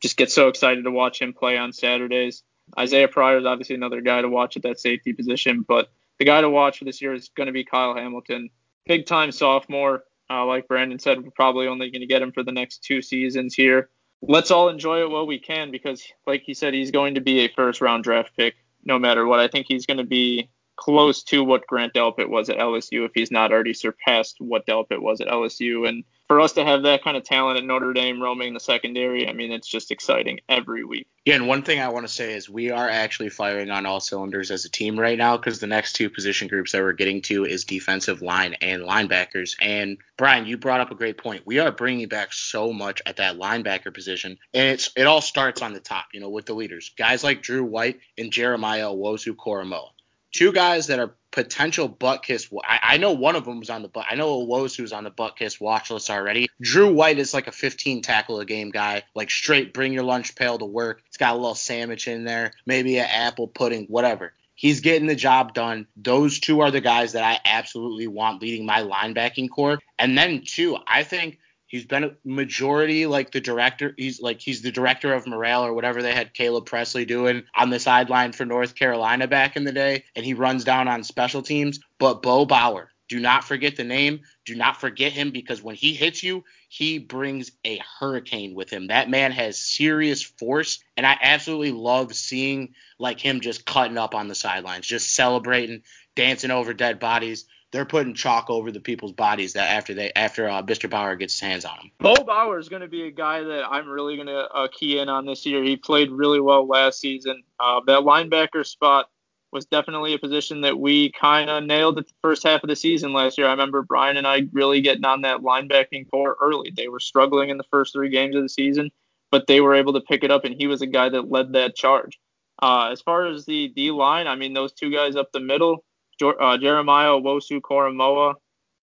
[0.00, 2.42] just get so excited to watch him play on Saturdays.
[2.78, 6.40] Isaiah Pryor is obviously another guy to watch at that safety position, but the guy
[6.40, 8.50] to watch for this year is going to be Kyle Hamilton.
[8.86, 10.04] Big time sophomore.
[10.28, 13.02] Uh, like Brandon said, we're probably only going to get him for the next two
[13.02, 13.90] seasons here.
[14.22, 17.40] Let's all enjoy it while we can because, like he said, he's going to be
[17.40, 18.54] a first round draft pick
[18.84, 19.40] no matter what.
[19.40, 23.12] I think he's going to be close to what Grant Delpit was at LSU if
[23.14, 25.86] he's not already surpassed what Delpit was at LSU.
[25.86, 29.28] And for us to have that kind of talent at Notre Dame roaming the secondary,
[29.28, 31.06] I mean, it's just exciting every week.
[31.26, 34.00] Yeah, and one thing I want to say is we are actually firing on all
[34.00, 37.20] cylinders as a team right now because the next two position groups that we're getting
[37.22, 39.56] to is defensive line and linebackers.
[39.60, 41.42] And Brian, you brought up a great point.
[41.44, 45.60] We are bringing back so much at that linebacker position, and it's it all starts
[45.60, 49.90] on the top, you know, with the leaders, guys like Drew White and Jeremiah Owusu-Koramoah
[50.32, 52.52] two guys that are potential Butkus.
[52.64, 54.06] I, I know one of them was on the butt.
[54.10, 56.48] I know Owusu was on the Butkus watch list already.
[56.60, 60.34] Drew White is like a 15 tackle a game guy, like straight bring your lunch
[60.34, 61.02] pail to work.
[61.06, 64.32] It's got a little sandwich in there, maybe an apple pudding, whatever.
[64.54, 65.86] He's getting the job done.
[65.96, 69.78] Those two are the guys that I absolutely want leading my linebacking corps.
[69.98, 71.38] And then two, I think
[71.70, 73.94] He's been a majority like the director.
[73.96, 77.70] He's like he's the director of morale or whatever they had Caleb Pressley doing on
[77.70, 81.42] the sideline for North Carolina back in the day, and he runs down on special
[81.42, 81.78] teams.
[81.96, 84.22] But Bo Bauer, do not forget the name.
[84.44, 88.88] Do not forget him because when he hits you, he brings a hurricane with him.
[88.88, 94.16] That man has serious force, and I absolutely love seeing like him just cutting up
[94.16, 95.82] on the sidelines, just celebrating,
[96.16, 100.48] dancing over dead bodies they're putting chalk over the people's bodies that after they after
[100.48, 100.90] uh, Mr.
[100.90, 101.90] Bauer gets his hands on them.
[101.98, 104.98] Bo Bauer is going to be a guy that I'm really going to uh, key
[104.98, 105.62] in on this year.
[105.62, 107.42] He played really well last season.
[107.58, 109.08] Uh, that linebacker spot
[109.52, 112.76] was definitely a position that we kind of nailed at the first half of the
[112.76, 113.48] season last year.
[113.48, 116.72] I remember Brian and I really getting on that linebacking corps early.
[116.76, 118.90] They were struggling in the first three games of the season,
[119.30, 121.52] but they were able to pick it up, and he was a guy that led
[121.52, 122.18] that charge.
[122.62, 125.84] Uh, as far as the D line, I mean, those two guys up the middle,
[126.22, 128.34] uh, Jeremiah Owusu-Koramoah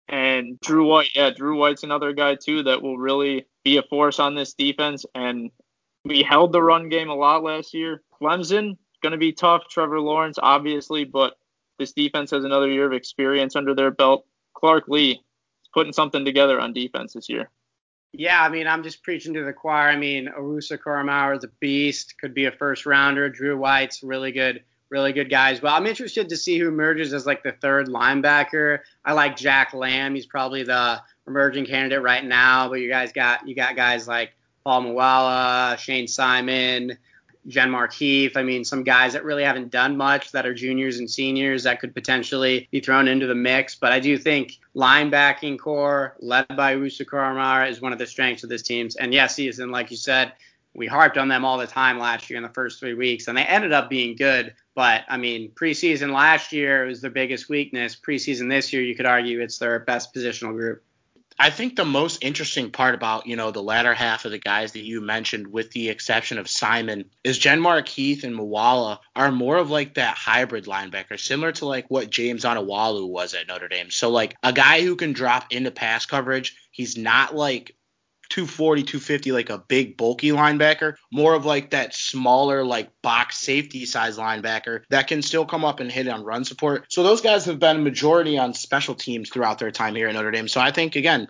[0.09, 1.09] and Drew White.
[1.15, 5.05] Yeah, Drew White's another guy too that will really be a force on this defense.
[5.15, 5.51] And
[6.05, 8.03] we held the run game a lot last year.
[8.21, 9.69] Clemson going to be tough.
[9.69, 11.35] Trevor Lawrence, obviously, but
[11.79, 14.25] this defense has another year of experience under their belt.
[14.55, 17.51] Clark Lea is putting something together on defense this year.
[18.13, 19.91] Yeah, I mean, I'm just preaching to the choir.
[19.91, 23.29] I mean, Owusu-Koramoah is a beast, could be a first rounder.
[23.29, 25.63] Drew White's really good really good guys.
[25.63, 28.81] Well, I'm interested to see who emerges as like the third linebacker.
[29.05, 30.15] I like Jack Lamb.
[30.15, 32.69] He's probably the emerging candidate right now.
[32.69, 34.33] But you guys got you got guys like
[34.65, 36.97] Paul Moala, Shayne Simon,
[37.49, 38.37] Genmark Heath.
[38.37, 41.81] I mean, some guys that really haven't done much that are juniors and seniors that
[41.81, 43.75] could potentially be thrown into the mix.
[43.75, 48.51] But I do think linebacking corps led by Owusu-Koramoah is one of the strengths of
[48.51, 48.89] this team.
[48.99, 50.33] And yes, he's in, like you said,
[50.77, 53.37] we harped on them all the time last year in the first three weeks, and
[53.37, 54.55] they ended up being good.
[54.75, 57.97] But I mean, preseason last year was their biggest weakness.
[57.97, 60.83] Preseason this year, you could argue it's their best positional group.
[61.39, 64.73] I think the most interesting part about, you know, the latter half of the guys
[64.73, 69.59] that you mentioned, with the exception of Simon, is Genmark Heath and Moala are more
[69.59, 73.91] of like that hybrid linebacker, similar to like what James Onwualu was at Notre Dame.
[73.91, 76.57] So like a guy who can drop into pass coverage.
[76.71, 77.76] He's not like
[78.29, 83.85] 240, 250, like a big bulky linebacker, more of like that smaller, like box safety
[83.85, 86.87] size linebacker that can still come up and hit on run support.
[86.89, 90.31] So those guys have been majority on special teams throughout their time here at Notre
[90.31, 90.49] Dame.
[90.49, 91.29] So I think again,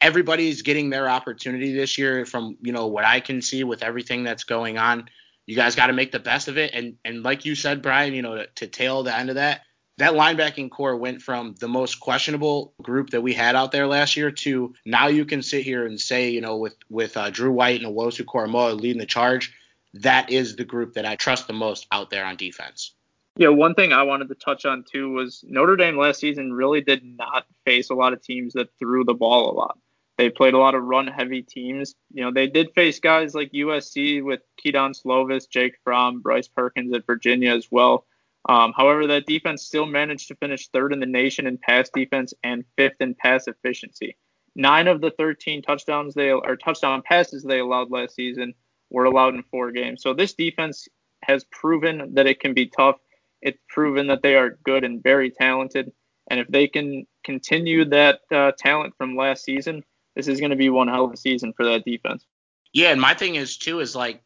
[0.00, 4.24] everybody's getting their opportunity this year from, you know, what I can see with everything
[4.24, 5.08] that's going on.
[5.46, 6.72] You guys got to make the best of it.
[6.74, 9.62] And and like you said, Brian, you know, to, to tail the end of that,
[9.98, 14.16] that linebacking corps went from the most questionable group that we had out there last
[14.16, 17.52] year to now you can sit here and say, you know, with with uh, Drew
[17.52, 19.54] White and Owusu-Koramoah leading the charge,
[19.94, 22.94] that is the group that I trust the most out there on defense.
[23.36, 26.80] Yeah, one thing I wanted to touch on too was Notre Dame last season really
[26.80, 29.78] did not face a lot of teams that threw the ball a lot.
[30.18, 31.94] They played a lot of run heavy teams.
[32.12, 36.94] You know, they did face guys like USC with Kedon Slovis, Jake Fromm, Bryce Perkins
[36.94, 38.04] at Virginia as well.
[38.48, 42.34] Um, however, that defense still managed to finish third in the nation in pass defense
[42.42, 44.16] and fifth in pass efficiency.
[44.54, 48.54] Nine of the 13 touchdowns they or touchdown passes they allowed last season
[48.90, 50.02] were allowed in four games.
[50.02, 50.88] So this defense
[51.22, 52.96] has proven that it can be tough.
[53.40, 55.92] It's proven that they are good and very talented.
[56.28, 59.84] And if they can continue that uh, talent from last season,
[60.14, 62.26] this is going to be one hell of a season for that defense.
[62.72, 64.22] Yeah, and my thing is too is like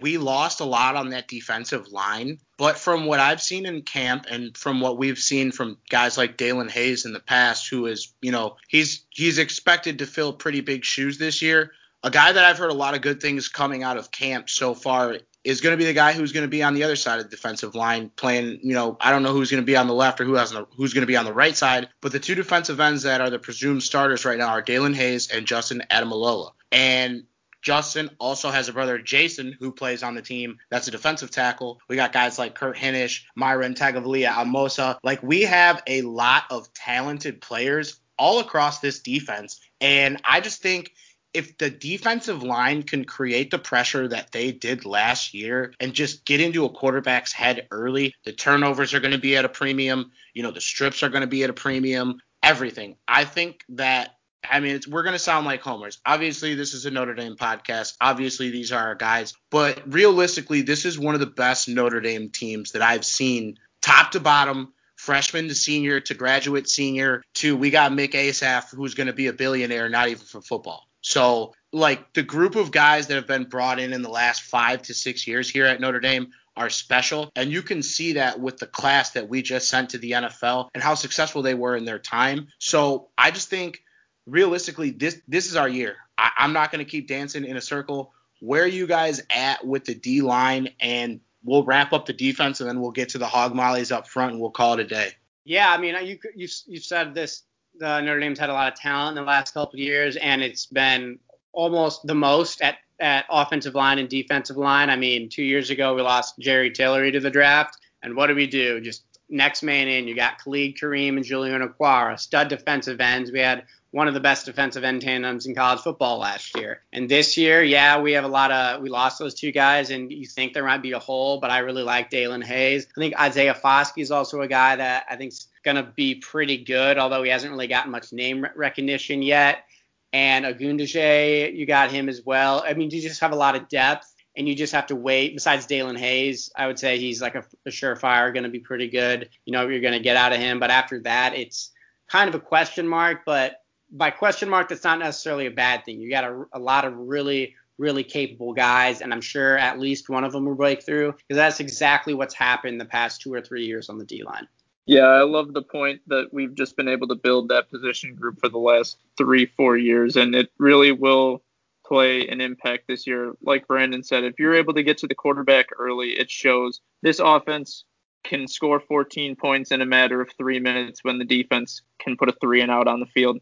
[0.00, 4.26] we lost a lot on that defensive line, but from what I've seen in camp
[4.30, 8.12] and from what we've seen from guys like Daelin Hayes in the past, who is,
[8.20, 11.72] you know, he's he's expected to fill pretty big shoes this year.
[12.02, 14.74] A guy that I've heard a lot of good things coming out of camp so
[14.74, 17.18] far is going to be the guy who's going to be on the other side
[17.18, 19.86] of the defensive line playing, you know, I don't know who's going to be on
[19.86, 22.20] the left or who has who's going to be on the right side, but the
[22.20, 25.82] two defensive ends that are the presumed starters right now are Daelin Hayes and Justin
[25.90, 26.52] Ademilola.
[26.72, 27.24] And
[27.62, 30.58] Justin also has a brother, Jason, who plays on the team.
[30.70, 31.80] That's a defensive tackle.
[31.88, 34.98] We got guys like Kurt Hinish, Myron Tagovailoa, Amosa.
[35.02, 39.60] Like we have a lot of talented players all across this defense.
[39.80, 40.92] And I just think
[41.32, 46.24] if the defensive line can create the pressure that they did last year and just
[46.24, 50.10] get into a quarterback's head early, the turnovers are going to be at a premium.
[50.34, 52.20] You know, the strips are going to be at a premium.
[52.42, 52.96] Everything.
[53.06, 54.16] I think that.
[54.48, 56.00] I mean, we're going to sound like homers.
[56.04, 57.96] Obviously, this is a Notre Dame podcast.
[58.00, 59.34] Obviously, these are our guys.
[59.50, 64.12] But realistically, this is one of the best Notre Dame teams that I've seen top
[64.12, 69.06] to bottom freshman to senior to graduate senior to we got Mick Assaf, who's going
[69.06, 70.86] to be a billionaire, not even for football.
[71.00, 74.82] So, like the group of guys that have been brought in in the last five
[74.82, 77.30] to six years here at Notre Dame are special.
[77.36, 80.68] And you can see that with the class that we just sent to the NFL
[80.74, 82.48] and how successful they were in their time.
[82.58, 83.82] So, I just think
[84.30, 85.96] realistically, this this is our year.
[86.16, 88.12] I, I'm not going to keep dancing in a circle.
[88.40, 90.70] Where are you guys at with the D line?
[90.80, 94.06] And we'll wrap up the defense and then we'll get to the hog mollies up
[94.06, 95.12] front and we'll call it a day.
[95.44, 97.42] Yeah, I mean, you you you said this
[97.82, 100.42] uh, Notre Dame's had a lot of talent in the last couple of years, and
[100.42, 101.18] it's been
[101.52, 104.90] almost the most at, at offensive line and defensive line.
[104.90, 108.34] I mean, two years ago we lost Jerry Tillery to the draft, and what do
[108.34, 108.80] we do?
[108.80, 110.06] Just next man in.
[110.06, 113.32] You got Khalid Kareem and Julian Okwara, stud defensive ends.
[113.32, 116.82] We had one of the best defensive end tandems in college football last year.
[116.92, 120.12] And this year, yeah, we have a lot of we lost those two guys, and
[120.12, 122.86] you think there might be a hole, but I really like Daelin Hayes.
[122.96, 126.98] I think Isaiah Foskey is also a guy that I think's gonna be pretty good,
[126.98, 129.64] although he hasn't really gotten much name recognition yet.
[130.12, 132.64] And Ogundeji, you got him as well.
[132.66, 135.34] I mean, you just have a lot of depth and you just have to wait.
[135.34, 138.88] Besides Daelin Hayes, I would say he's like a, a surefire, going to be pretty
[138.88, 139.28] good.
[139.44, 140.58] You know, you're going to get out of him.
[140.58, 141.70] But after that, it's
[142.08, 143.20] kind of a question mark.
[143.24, 143.59] But
[143.92, 146.00] by question mark, that's not necessarily a bad thing.
[146.00, 150.08] You got a, a lot of really, really capable guys, and I'm sure at least
[150.08, 153.40] one of them will break through because that's exactly what's happened the past two or
[153.40, 154.46] three years on the D line.
[154.86, 158.40] Yeah, I love the point that we've just been able to build that position group
[158.40, 161.42] for the last three, four years, and it really will
[161.86, 163.34] play an impact this year.
[163.42, 167.18] Like Brandon said, if you're able to get to the quarterback early, it shows this
[167.18, 167.84] offense
[168.22, 172.28] can score 14 points in a matter of three minutes when the defense can put
[172.28, 173.38] a three and out on the field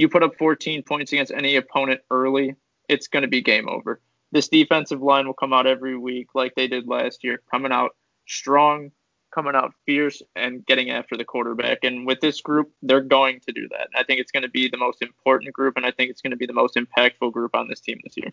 [0.00, 2.56] you put up 14 points against any opponent early,
[2.88, 4.00] it's going to be game over.
[4.32, 7.90] This defensive line will come out every week like they did last year, coming out
[8.26, 8.92] strong,
[9.34, 11.78] coming out fierce, and getting after the quarterback.
[11.82, 13.88] And with this group, they're going to do that.
[13.94, 16.30] I think it's going to be the most important group, and I think it's going
[16.30, 18.32] to be the most impactful group on this team this year.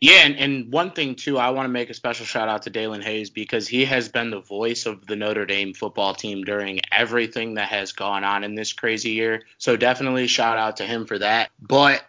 [0.00, 2.70] Yeah, and, and one thing too, I want to make a special shout out to
[2.70, 6.80] Daelin Hayes because he has been the voice of the Notre Dame football team during
[6.92, 9.42] everything that has gone on in this crazy year.
[9.58, 11.50] So definitely shout out to him for that.
[11.60, 12.04] But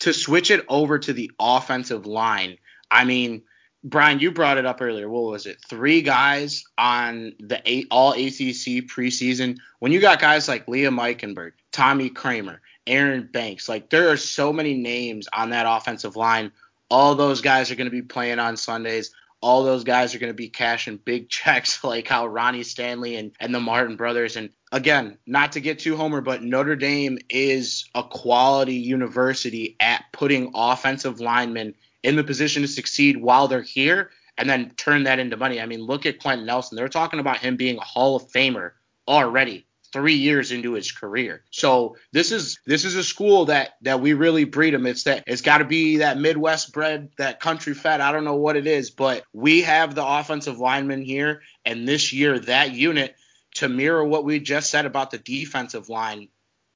[0.00, 2.58] to switch it over to the offensive line,
[2.90, 3.42] I mean,
[3.84, 5.08] Brian, you brought it up earlier.
[5.08, 5.58] What was it?
[5.68, 9.58] Three guys on the eight, all ACC preseason.
[9.78, 12.58] When you got guys like Liam Eichenberg, Tommy Kraemer,
[12.88, 16.50] Aaron Banks, like there are so many names on that offensive line
[16.90, 19.12] all those guys are going to be playing on Sundays.
[19.40, 23.32] All those guys are going to be cashing big checks like how Ronnie Stanley and,
[23.40, 24.36] and the Martin brothers.
[24.36, 30.04] And again, not to get too homer, but Notre Dame is a quality university at
[30.12, 35.18] putting offensive linemen in the position to succeed while they're here and then turn that
[35.18, 35.60] into money.
[35.60, 36.76] I mean, look at Quenton Nelson.
[36.76, 38.72] They're talking about him being a Hall of Famer
[39.06, 41.42] already three years into his career.
[41.50, 44.86] So this is this is a school that that we really breed him.
[44.86, 48.00] It's that it's got to be that Midwest bred, that country fed.
[48.00, 52.12] I don't know what it is, but we have the offensive lineman here, and this
[52.12, 53.16] year that unit
[53.54, 56.28] to mirror what we just said about the defensive line,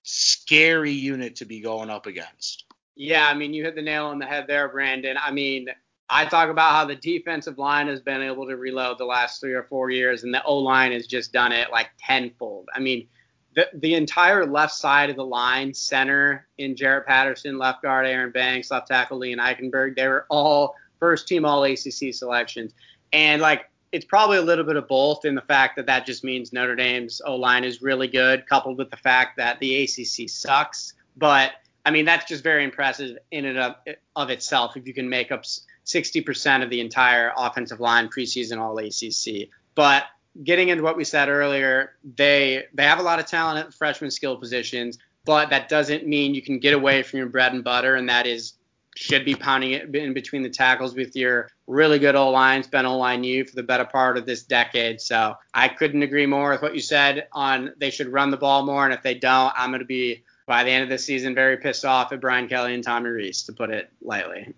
[0.03, 2.65] scary unit to be going up against.
[2.95, 5.17] Yeah, I mean you hit the nail on the head there, Brandon.
[5.21, 5.69] I mean
[6.09, 9.55] I talk about how the defensive line has been able to reload the last three
[9.55, 12.69] or four years, and the O line has just done it like tenfold.
[12.75, 13.07] I mean,
[13.55, 18.31] the, the entire left side of the line, center in Jarrett Patterson, left guard Aaron
[18.31, 22.73] Banks, left tackle Liam Eichenberg, they were all first team all ACC selections.
[23.13, 26.25] And like it's probably a little bit of both in the fact that that just
[26.25, 30.29] means Notre Dame's O line is really good, coupled with the fact that the ACC
[30.29, 30.95] sucks.
[31.17, 31.53] But
[31.85, 33.75] I mean, that's just very impressive in and of,
[34.17, 35.45] of itself if you can make up
[35.87, 39.49] 60% of the entire offensive line preseason All ACC.
[39.75, 40.05] But
[40.45, 43.73] getting into what we said earlier, they they have a lot of talent at the
[43.73, 47.65] freshman skill positions, but that doesn't mean you can get away from your bread and
[47.65, 48.55] butter, and that is
[48.95, 52.85] should be pounding it in between the tackles with your really good old line, been
[52.85, 55.01] O line U for the better part of this decade.
[55.01, 58.65] So I couldn't agree more with what you said on they should run the ball
[58.65, 61.35] more, and if they don't, I'm going to be by the end of the season
[61.35, 64.53] very pissed off at Brian Kelly and Tommy Rees, to put it lightly.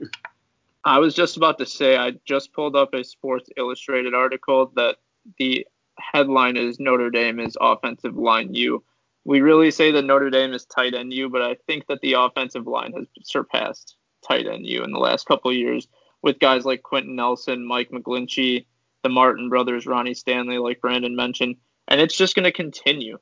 [0.84, 4.96] I was just about to say I just pulled up a Sports Illustrated article that
[5.38, 5.66] the
[5.98, 8.84] headline is Notre Dame is offensive line U.
[9.24, 12.14] We really say that Notre Dame is tight end U, but I think that the
[12.14, 15.88] offensive line has surpassed tight end U in the last couple years
[16.22, 18.66] with guys like Quenton Nelson, Mike McGlinchey,
[19.02, 21.56] the Martin brothers, Ronnie Stanley, like Brandon mentioned,
[21.88, 23.18] and it's just going to continue.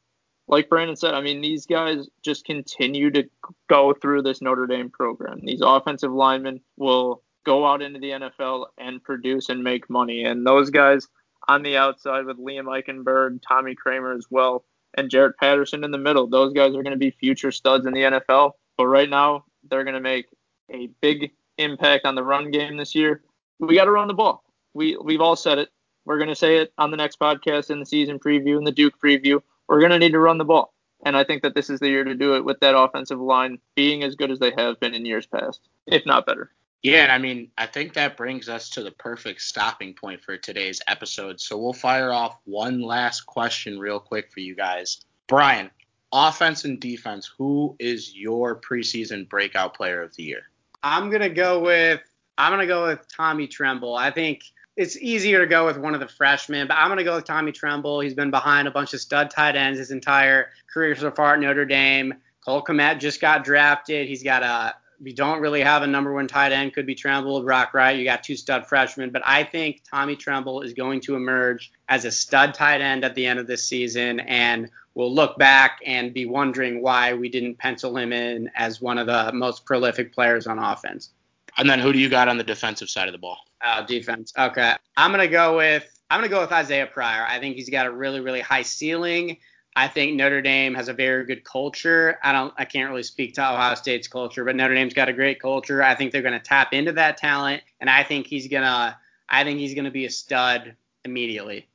[0.49, 3.29] Like Brandon said, I mean, these guys just continue to
[3.69, 5.41] go through this Notre Dame program.
[5.45, 10.25] These offensive linemen will go out into the NFL and produce and make money.
[10.25, 11.09] And those guys
[11.49, 14.65] on the outside with Liam Eichenberg, Tommy Kraemer as well,
[14.95, 17.93] and Jarrett Patterson in the middle, those guys are going to be future studs in
[17.93, 18.53] the NFL.
[18.77, 20.27] But right now, they're going to make
[20.71, 23.23] a big impact on the run game this year.
[23.59, 24.45] We got to run the ball.
[24.75, 25.71] We we've all said it.
[26.05, 28.73] We're going to say it on the next podcast in the season preview and the
[28.73, 29.41] Duke preview.
[29.69, 30.75] We're going to need to run the ball.
[31.05, 33.59] And I think that this is the year to do it with that offensive line
[33.75, 36.51] being as good as they have been in years past, if not better.
[36.83, 40.37] Yeah, and I mean, I think that brings us to the perfect stopping point for
[40.37, 41.41] today's episode.
[41.41, 45.05] So we'll fire off one last question real quick for you guys.
[45.29, 45.71] Brian,
[46.13, 50.43] offense and defense, who is your preseason breakout player of the year?
[50.83, 52.01] I'm gonna go with
[52.37, 53.95] I'm gonna go with Tommy Tremble.
[53.95, 54.43] I think
[54.77, 57.53] it's easier to go with one of the freshmen, but I'm gonna go with Tommy
[57.53, 58.01] Tremble.
[58.01, 61.41] He's been behind a bunch of stud tight ends his entire career so far at
[61.41, 62.15] Notre Dame.
[62.45, 64.09] Cole Kmet just got drafted.
[64.09, 66.73] He's got a we don't really have a number one tight end.
[66.73, 67.99] Could be Tremble, Brock Wright.
[67.99, 72.05] You got two stud freshmen, but I think Tommy Tremble is going to emerge as
[72.05, 76.15] a stud tight end at the end of this season, and we'll look back and
[76.15, 80.47] be wondering why we didn't pencil him in as one of the most prolific players
[80.47, 81.11] on offense.
[81.59, 83.39] And then who do you got on the defensive side of the ball?
[83.61, 84.33] Uh, defense.
[84.39, 87.27] Okay, I'm gonna go with I'm gonna go with Isaiah Pryor.
[87.29, 89.39] I think he's got a really really high ceiling.
[89.75, 92.19] I think Notre Dame has a very good culture.
[92.23, 95.13] I don't I can't really speak to Ohio State's culture, but Notre Dame's got a
[95.13, 95.83] great culture.
[95.83, 98.97] I think they're going to tap into that talent and I think he's going to
[99.29, 101.69] I think he's going to be a stud immediately.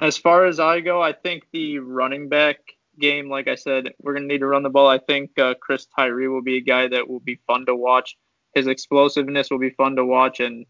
[0.00, 2.58] As far as I go, I think the running back
[2.98, 4.86] game, like I said, we're going to need to run the ball.
[4.86, 8.16] I think uh, Chris Tyree will be a guy that will be fun to watch.
[8.54, 10.66] His explosiveness will be fun to watch, and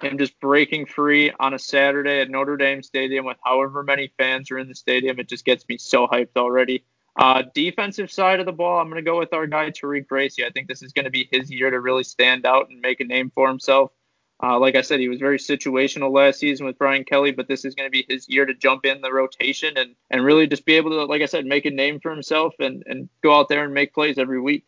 [0.00, 4.50] him just breaking free on a Saturday at Notre Dame Stadium with however many fans
[4.50, 5.18] are in the stadium.
[5.18, 6.84] It just gets me so hyped already.
[7.16, 10.44] Uh, defensive side of the ball, I'm going to go with our guy TaRiq Bracy.
[10.44, 13.00] I think this is going to be his year to really stand out and make
[13.00, 13.92] a name for himself.
[14.42, 17.64] Uh, like I said, he was very situational last season with Brian Kelly, but this
[17.64, 20.64] is going to be his year to jump in the rotation and, and really just
[20.64, 23.48] be able to, like I said, make a name for himself and, and go out
[23.48, 24.64] there and make plays every week.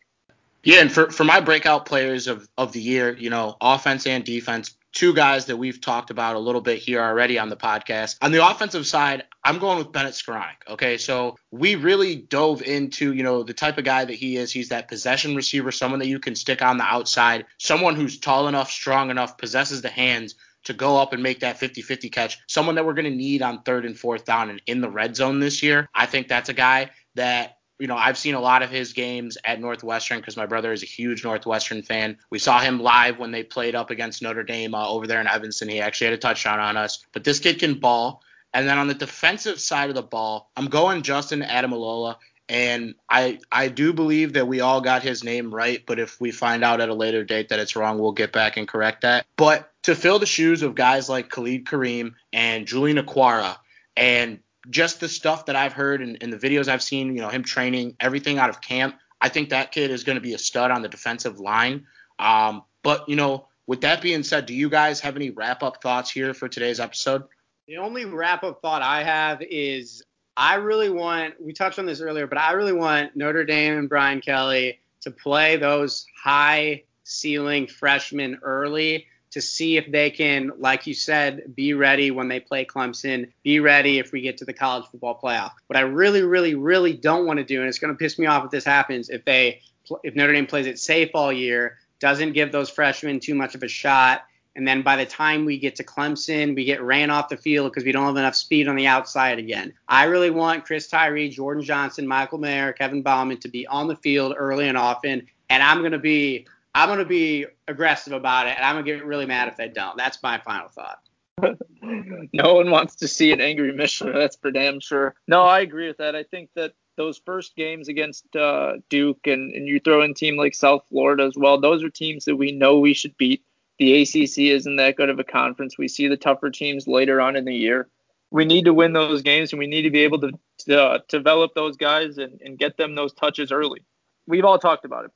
[0.63, 4.23] Yeah, and for, for my breakout players of, of the year, you know, offense and
[4.23, 8.17] defense, two guys that we've talked about a little bit here already on the podcast.
[8.21, 10.67] On the offensive side, I'm going with Bennett Skowronek.
[10.69, 14.51] Okay, so we really dove into, you know, the type of guy that he is.
[14.51, 18.47] He's that possession receiver, someone that you can stick on the outside, someone who's tall
[18.47, 22.37] enough, strong enough, possesses the hands to go up and make that 50-50 catch.
[22.47, 25.15] Someone that we're going to need on third and fourth down and in the red
[25.15, 25.87] zone this year.
[25.95, 29.37] I think that's a guy that you know, I've seen a lot of his games
[29.43, 32.17] at Northwestern because my brother is a huge Northwestern fan.
[32.29, 35.27] We saw him live when they played up against Notre Dame uh, over there in
[35.27, 35.69] Evanston.
[35.69, 37.05] He actually had a touchdown on us.
[37.11, 38.23] But this kid can ball.
[38.53, 42.15] And then on the defensive side of the ball, I'm going Justin Ademilola.
[42.49, 46.31] And I I do believe that we all got his name right, but if we
[46.31, 49.25] find out at a later date that it's wrong, we'll get back and correct that.
[49.35, 53.57] But to fill the shoes of guys like Khalid Kareem and Julian Okwara
[53.97, 54.39] and
[54.69, 57.43] just the stuff that I've heard and, and the videos I've seen, you know, him
[57.43, 60.71] training, everything out of camp, I think that kid is going to be a stud
[60.71, 61.85] on the defensive line.
[62.19, 65.81] Um, but, you know, with that being said, do you guys have any wrap up
[65.81, 67.23] thoughts here for today's episode?
[67.67, 70.03] The only wrap up thought I have is
[70.37, 73.89] I really want, we touched on this earlier, but I really want Notre Dame and
[73.89, 80.87] Brian Kelly to play those high ceiling freshmen early to see if they can, like
[80.87, 84.53] you said, be ready when they play Clemson, be ready if we get to the
[84.53, 85.51] college football playoff.
[85.67, 88.25] What I really, really, really don't want to do, and it's going to piss me
[88.25, 89.61] off if this happens, if they
[90.03, 93.63] if Notre Dame plays it safe all year, doesn't give those freshmen too much of
[93.63, 94.25] a shot,
[94.55, 97.71] and then by the time we get to Clemson, we get ran off the field
[97.71, 99.73] because we don't have enough speed on the outside again.
[99.87, 103.95] I really want Chris Tyree, Jordan Johnson, Michael Mayer, Kevin Bauman to be on the
[103.97, 106.47] field early and often, and I'm going to be
[106.77, 109.97] I'm to be aggressive about it, and I'm to get really mad if they don't.
[109.97, 110.99] That's my final thought.
[111.81, 114.13] no one wants to see an angry Mishler.
[114.13, 115.15] That's for damn sure.
[115.27, 116.15] No, I agree with that.
[116.15, 120.37] I think that those first games against uh, Duke and, and you throw in team
[120.37, 123.43] like South Florida as well, those are teams that we know we should beat.
[123.79, 125.79] The ACC isn't that good of a conference.
[125.79, 127.87] We see the tougher teams later on in the year.
[128.29, 130.99] We need to win those games, and we need to be able to, to uh,
[131.07, 133.81] develop those guys and, and get them those touches early.
[134.27, 135.11] We've all talked about it.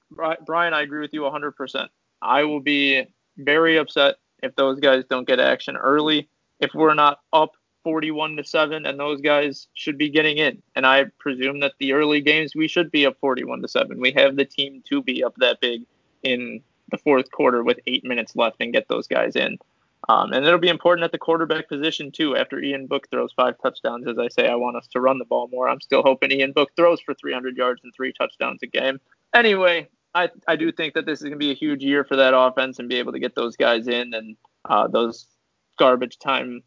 [0.46, 1.88] Brian, I agree with you 100%.
[2.22, 3.06] I will be
[3.38, 6.30] very upset if those guys don't get action early.
[6.60, 7.52] If we're not up
[7.84, 11.94] 41 to 7 and those guys should be getting in and i presume that the
[11.94, 15.24] early games we should be up 41 to 7 we have the team to be
[15.24, 15.82] up that big
[16.22, 19.58] in the fourth quarter with eight minutes left and get those guys in.
[20.10, 22.36] Um, and it'll be important at the quarterback position too.
[22.36, 25.26] After Ian Book throws five touchdowns, as I say, I want us to run the
[25.26, 25.70] ball more.
[25.70, 29.00] I'm still hoping Ian Book throws for 300 yards and three touchdowns a game.
[29.34, 32.16] Anyway, I, I do think that this is going to be a huge year for
[32.16, 34.36] that offense and be able to get those guys in and
[34.66, 35.28] uh, those
[35.78, 36.64] garbage time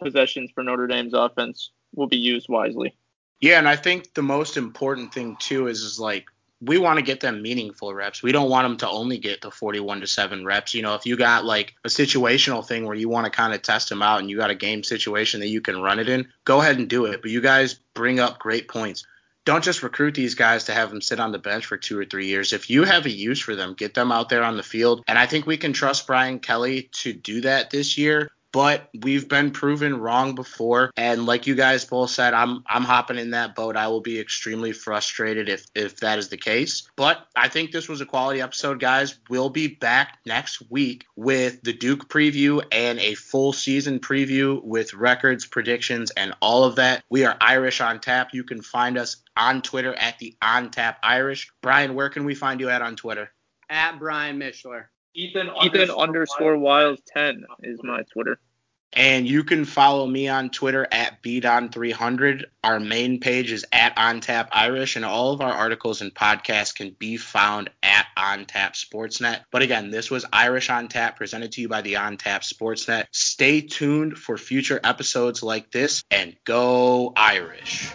[0.00, 2.96] possessions for Notre Dame's offense will be used wisely.
[3.40, 6.26] Yeah, and I think the most important thing too is is like
[6.66, 8.22] we want to get them meaningful reps.
[8.22, 10.74] We don't want them to only get the 41 to 7 reps.
[10.74, 13.62] You know, if you got like a situational thing where you want to kind of
[13.62, 16.28] test them out and you got a game situation that you can run it in,
[16.44, 17.22] go ahead and do it.
[17.22, 19.06] But you guys bring up great points.
[19.44, 22.06] Don't just recruit these guys to have them sit on the bench for two or
[22.06, 22.54] three years.
[22.54, 25.04] If you have a use for them, get them out there on the field.
[25.06, 29.28] And I think we can trust Brian Kelly to do that this year but we've
[29.28, 30.92] been proven wrong before.
[30.96, 33.76] And like you guys both said, I'm I'm hopping in that boat.
[33.76, 36.88] I will be extremely frustrated if if that is the case.
[36.94, 39.18] But I think this was a quality episode, guys.
[39.28, 44.94] We'll be back next week with the Duke preview and a full season preview with
[44.94, 47.02] records, predictions, and all of that.
[47.10, 48.28] We are Irish on tap.
[48.32, 51.50] You can find us on Twitter at the On Tap Irish.
[51.60, 53.32] Brian, where can we find you at on Twitter?
[53.68, 54.84] At Brian Mishler.
[55.14, 58.38] Ethan, Ethan underscore Wiles 10 is my Twitter.
[58.96, 62.44] And you can follow me on Twitter at BeatOn300.
[62.62, 66.94] Our main page is at OnTap Irish, and all of our articles and podcasts can
[66.96, 69.40] be found at OnTap Sportsnet.
[69.50, 73.06] But again, this was Irish on Tap presented to you by the OnTap Sportsnet.
[73.10, 77.90] Stay tuned for future episodes like this, and go Irish.